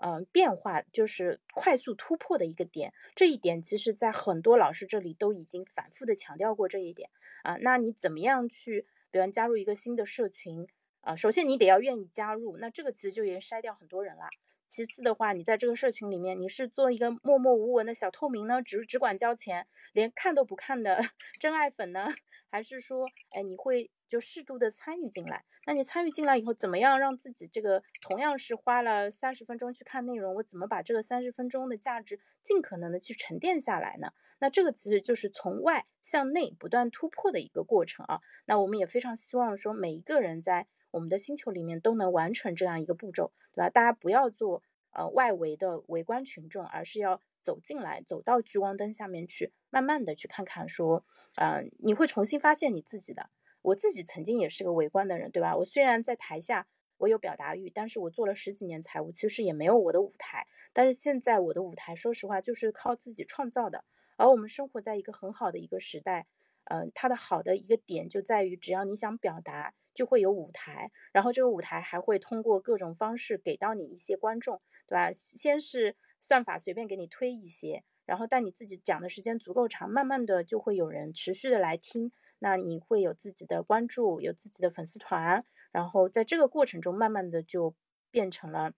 [0.00, 7.10] 嗯，变化就是快速突破的一个点，这一点其实在很多老师这里都已经反复的强调过这一点
[7.42, 7.56] 啊。
[7.60, 10.66] 那你怎么样去，比方加入一个新的社群
[11.00, 11.16] 啊？
[11.16, 14.28] 首先你得要愿意加入，那这个其实就已经筛掉很多人了。
[14.68, 21.00] 其次的话，你在这个社群里面，你是做一个默默无闻的小透明呢，只只管交钱，连看都不看的
[21.40, 22.14] 真爱粉呢？
[22.50, 25.44] 还是说，哎，你会就适度的参与进来？
[25.66, 34.12] 那你参与进来以后，怎么样让自己这个同样是花了三十分钟去看内容，我怎么把这个三十分钟的价值尽可能的去沉淀下来呢？
[34.40, 38.20] 那这个其实就是从外向内不断突破的一个过程啊。
[38.46, 43.68] 那我们也非常希望说，每一个人在我们的星球里面都能完成这样一个步骤，对吧？
[43.68, 44.62] 大家不要做
[44.92, 51.04] 呃外围的围观群众，而是要走进来，走到聚光灯下面去，慢慢的去看看说，
[51.34, 53.28] 嗯，你会重新发现你自己的。
[53.62, 55.56] 我自己曾经也是个围观的人，对吧？
[55.56, 56.66] 我虽然在台下
[56.96, 60.46] 我有表达欲，但是我做了十几年财务，其实也没有我的舞台。
[60.72, 63.84] 但是现在我的舞台，说实话就是靠自己创造的。
[64.16, 66.26] 而我们生活在一个很好的一个时代，
[66.64, 75.12] 呃，它的好的一个点就在于，只要你想表达，就会有舞台，然后这个舞台还会通过各种方式给到你一些观众，对吧？
[75.12, 87.74] 先是算法随便给你推一些，然后但你自己讲的时间足够长，慢慢的就会有人持续的来听，那你会有自己的关注，有自己的粉丝团，然后在这个过程中，慢慢的就
[88.10, 88.72] 变成了。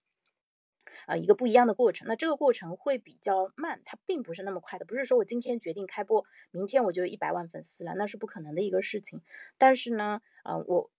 [1.07, 2.09] 啊，一个不一样的过程。
[2.09, 4.85] 那这个过程会比较慢，它并不是那么快的。
[4.85, 9.23] 不是说我今天决定开播，明天我就一百万粉丝了，那是不可能的一个事情。
[9.57, 10.91] 但是呢，呃，我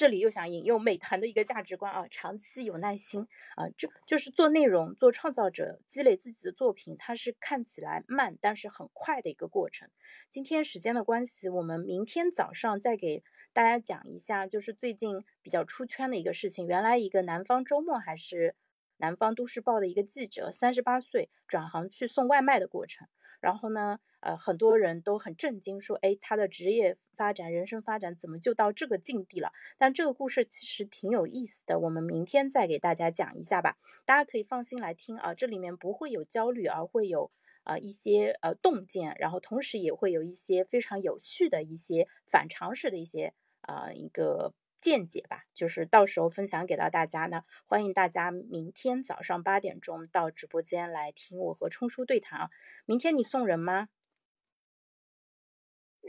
[0.00, 9.90] 这里又想引用美团的一个价值观啊，长期有耐心啊，就就是做内容、做创造者、积累自己的作品，它是看起来慢，但是很快的一个过程。
[10.30, 13.22] 今天时间的关系，我们明天早上再给
[13.52, 16.66] 大家讲一下，就是最近比较出圈的一个事情。
[16.66, 18.56] 原来一个南方周末还是。
[19.02, 23.08] 南方都市报的一个记者，三十八岁转行去送外卖的过程。
[23.40, 29.52] 然后呢，呃，很多人都很震惊，说，哎，他的职业发展、人生发展怎么就到这个境地了？
[29.78, 33.76] 但这个故事其实挺有意思的，我们明天再给大家讲一下吧。
[34.04, 37.30] 大家可以放心来听啊，这里面不会有焦虑，而会有
[37.64, 44.54] 呃一些呃洞见，然后同时也会有一些非常有趣的一些反常识的一些啊一个。
[44.82, 47.42] 见解吧，就是到时候分享给到大家呢。
[47.66, 52.48] 欢迎大家明天早上八点钟到直播间来听我和冲叔对谈啊。
[52.86, 53.90] 明天你送人吗？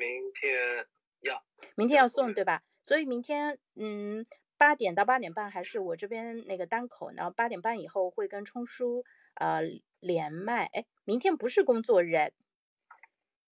[0.01, 0.87] 明天
[1.19, 1.45] 要，
[1.75, 2.63] 明天要送对吧？
[2.83, 4.25] 所以明天嗯
[4.57, 9.05] 八点到八点半还是我这边那个单口，然后八点半以后会跟冲叔
[9.35, 9.61] 呃
[9.99, 10.65] 连麦。
[10.73, 12.33] 哎，明天不是工作日，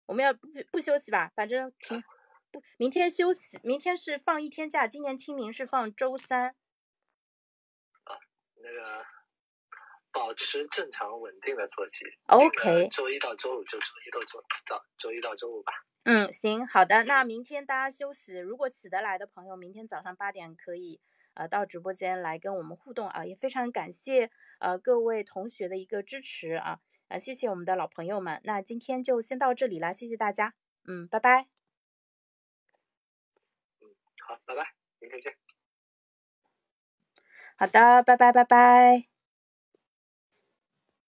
[0.07, 1.31] 我们要不不休息吧？
[1.37, 2.03] 反正挺。
[2.51, 4.87] 不，明天休息，明天是放一天假。
[4.89, 6.57] 今年清明是放周三。
[8.05, 8.17] 啊，
[8.55, 9.05] 那个
[10.11, 12.07] 保持正常稳定的作息。
[12.29, 12.89] OK。
[12.89, 15.75] 周一到周五就周一到周到周一到周五吧。
[16.11, 17.05] 嗯，行，好的。
[17.05, 20.99] 那明天大家休息，如果起得来的朋友，明天早上八点可以
[21.35, 28.41] 呃到直播间来跟我们互动啊，也非常感谢呃各位同学的一个支持啊啊，谢谢我们的老朋友们。
[28.45, 30.55] 那今天就先到这里了，谢谢大家。
[30.87, 31.49] 嗯，拜拜。
[34.27, 35.37] 好，拜拜，明天见。
[37.59, 39.18] 好的，拜拜，拜拜。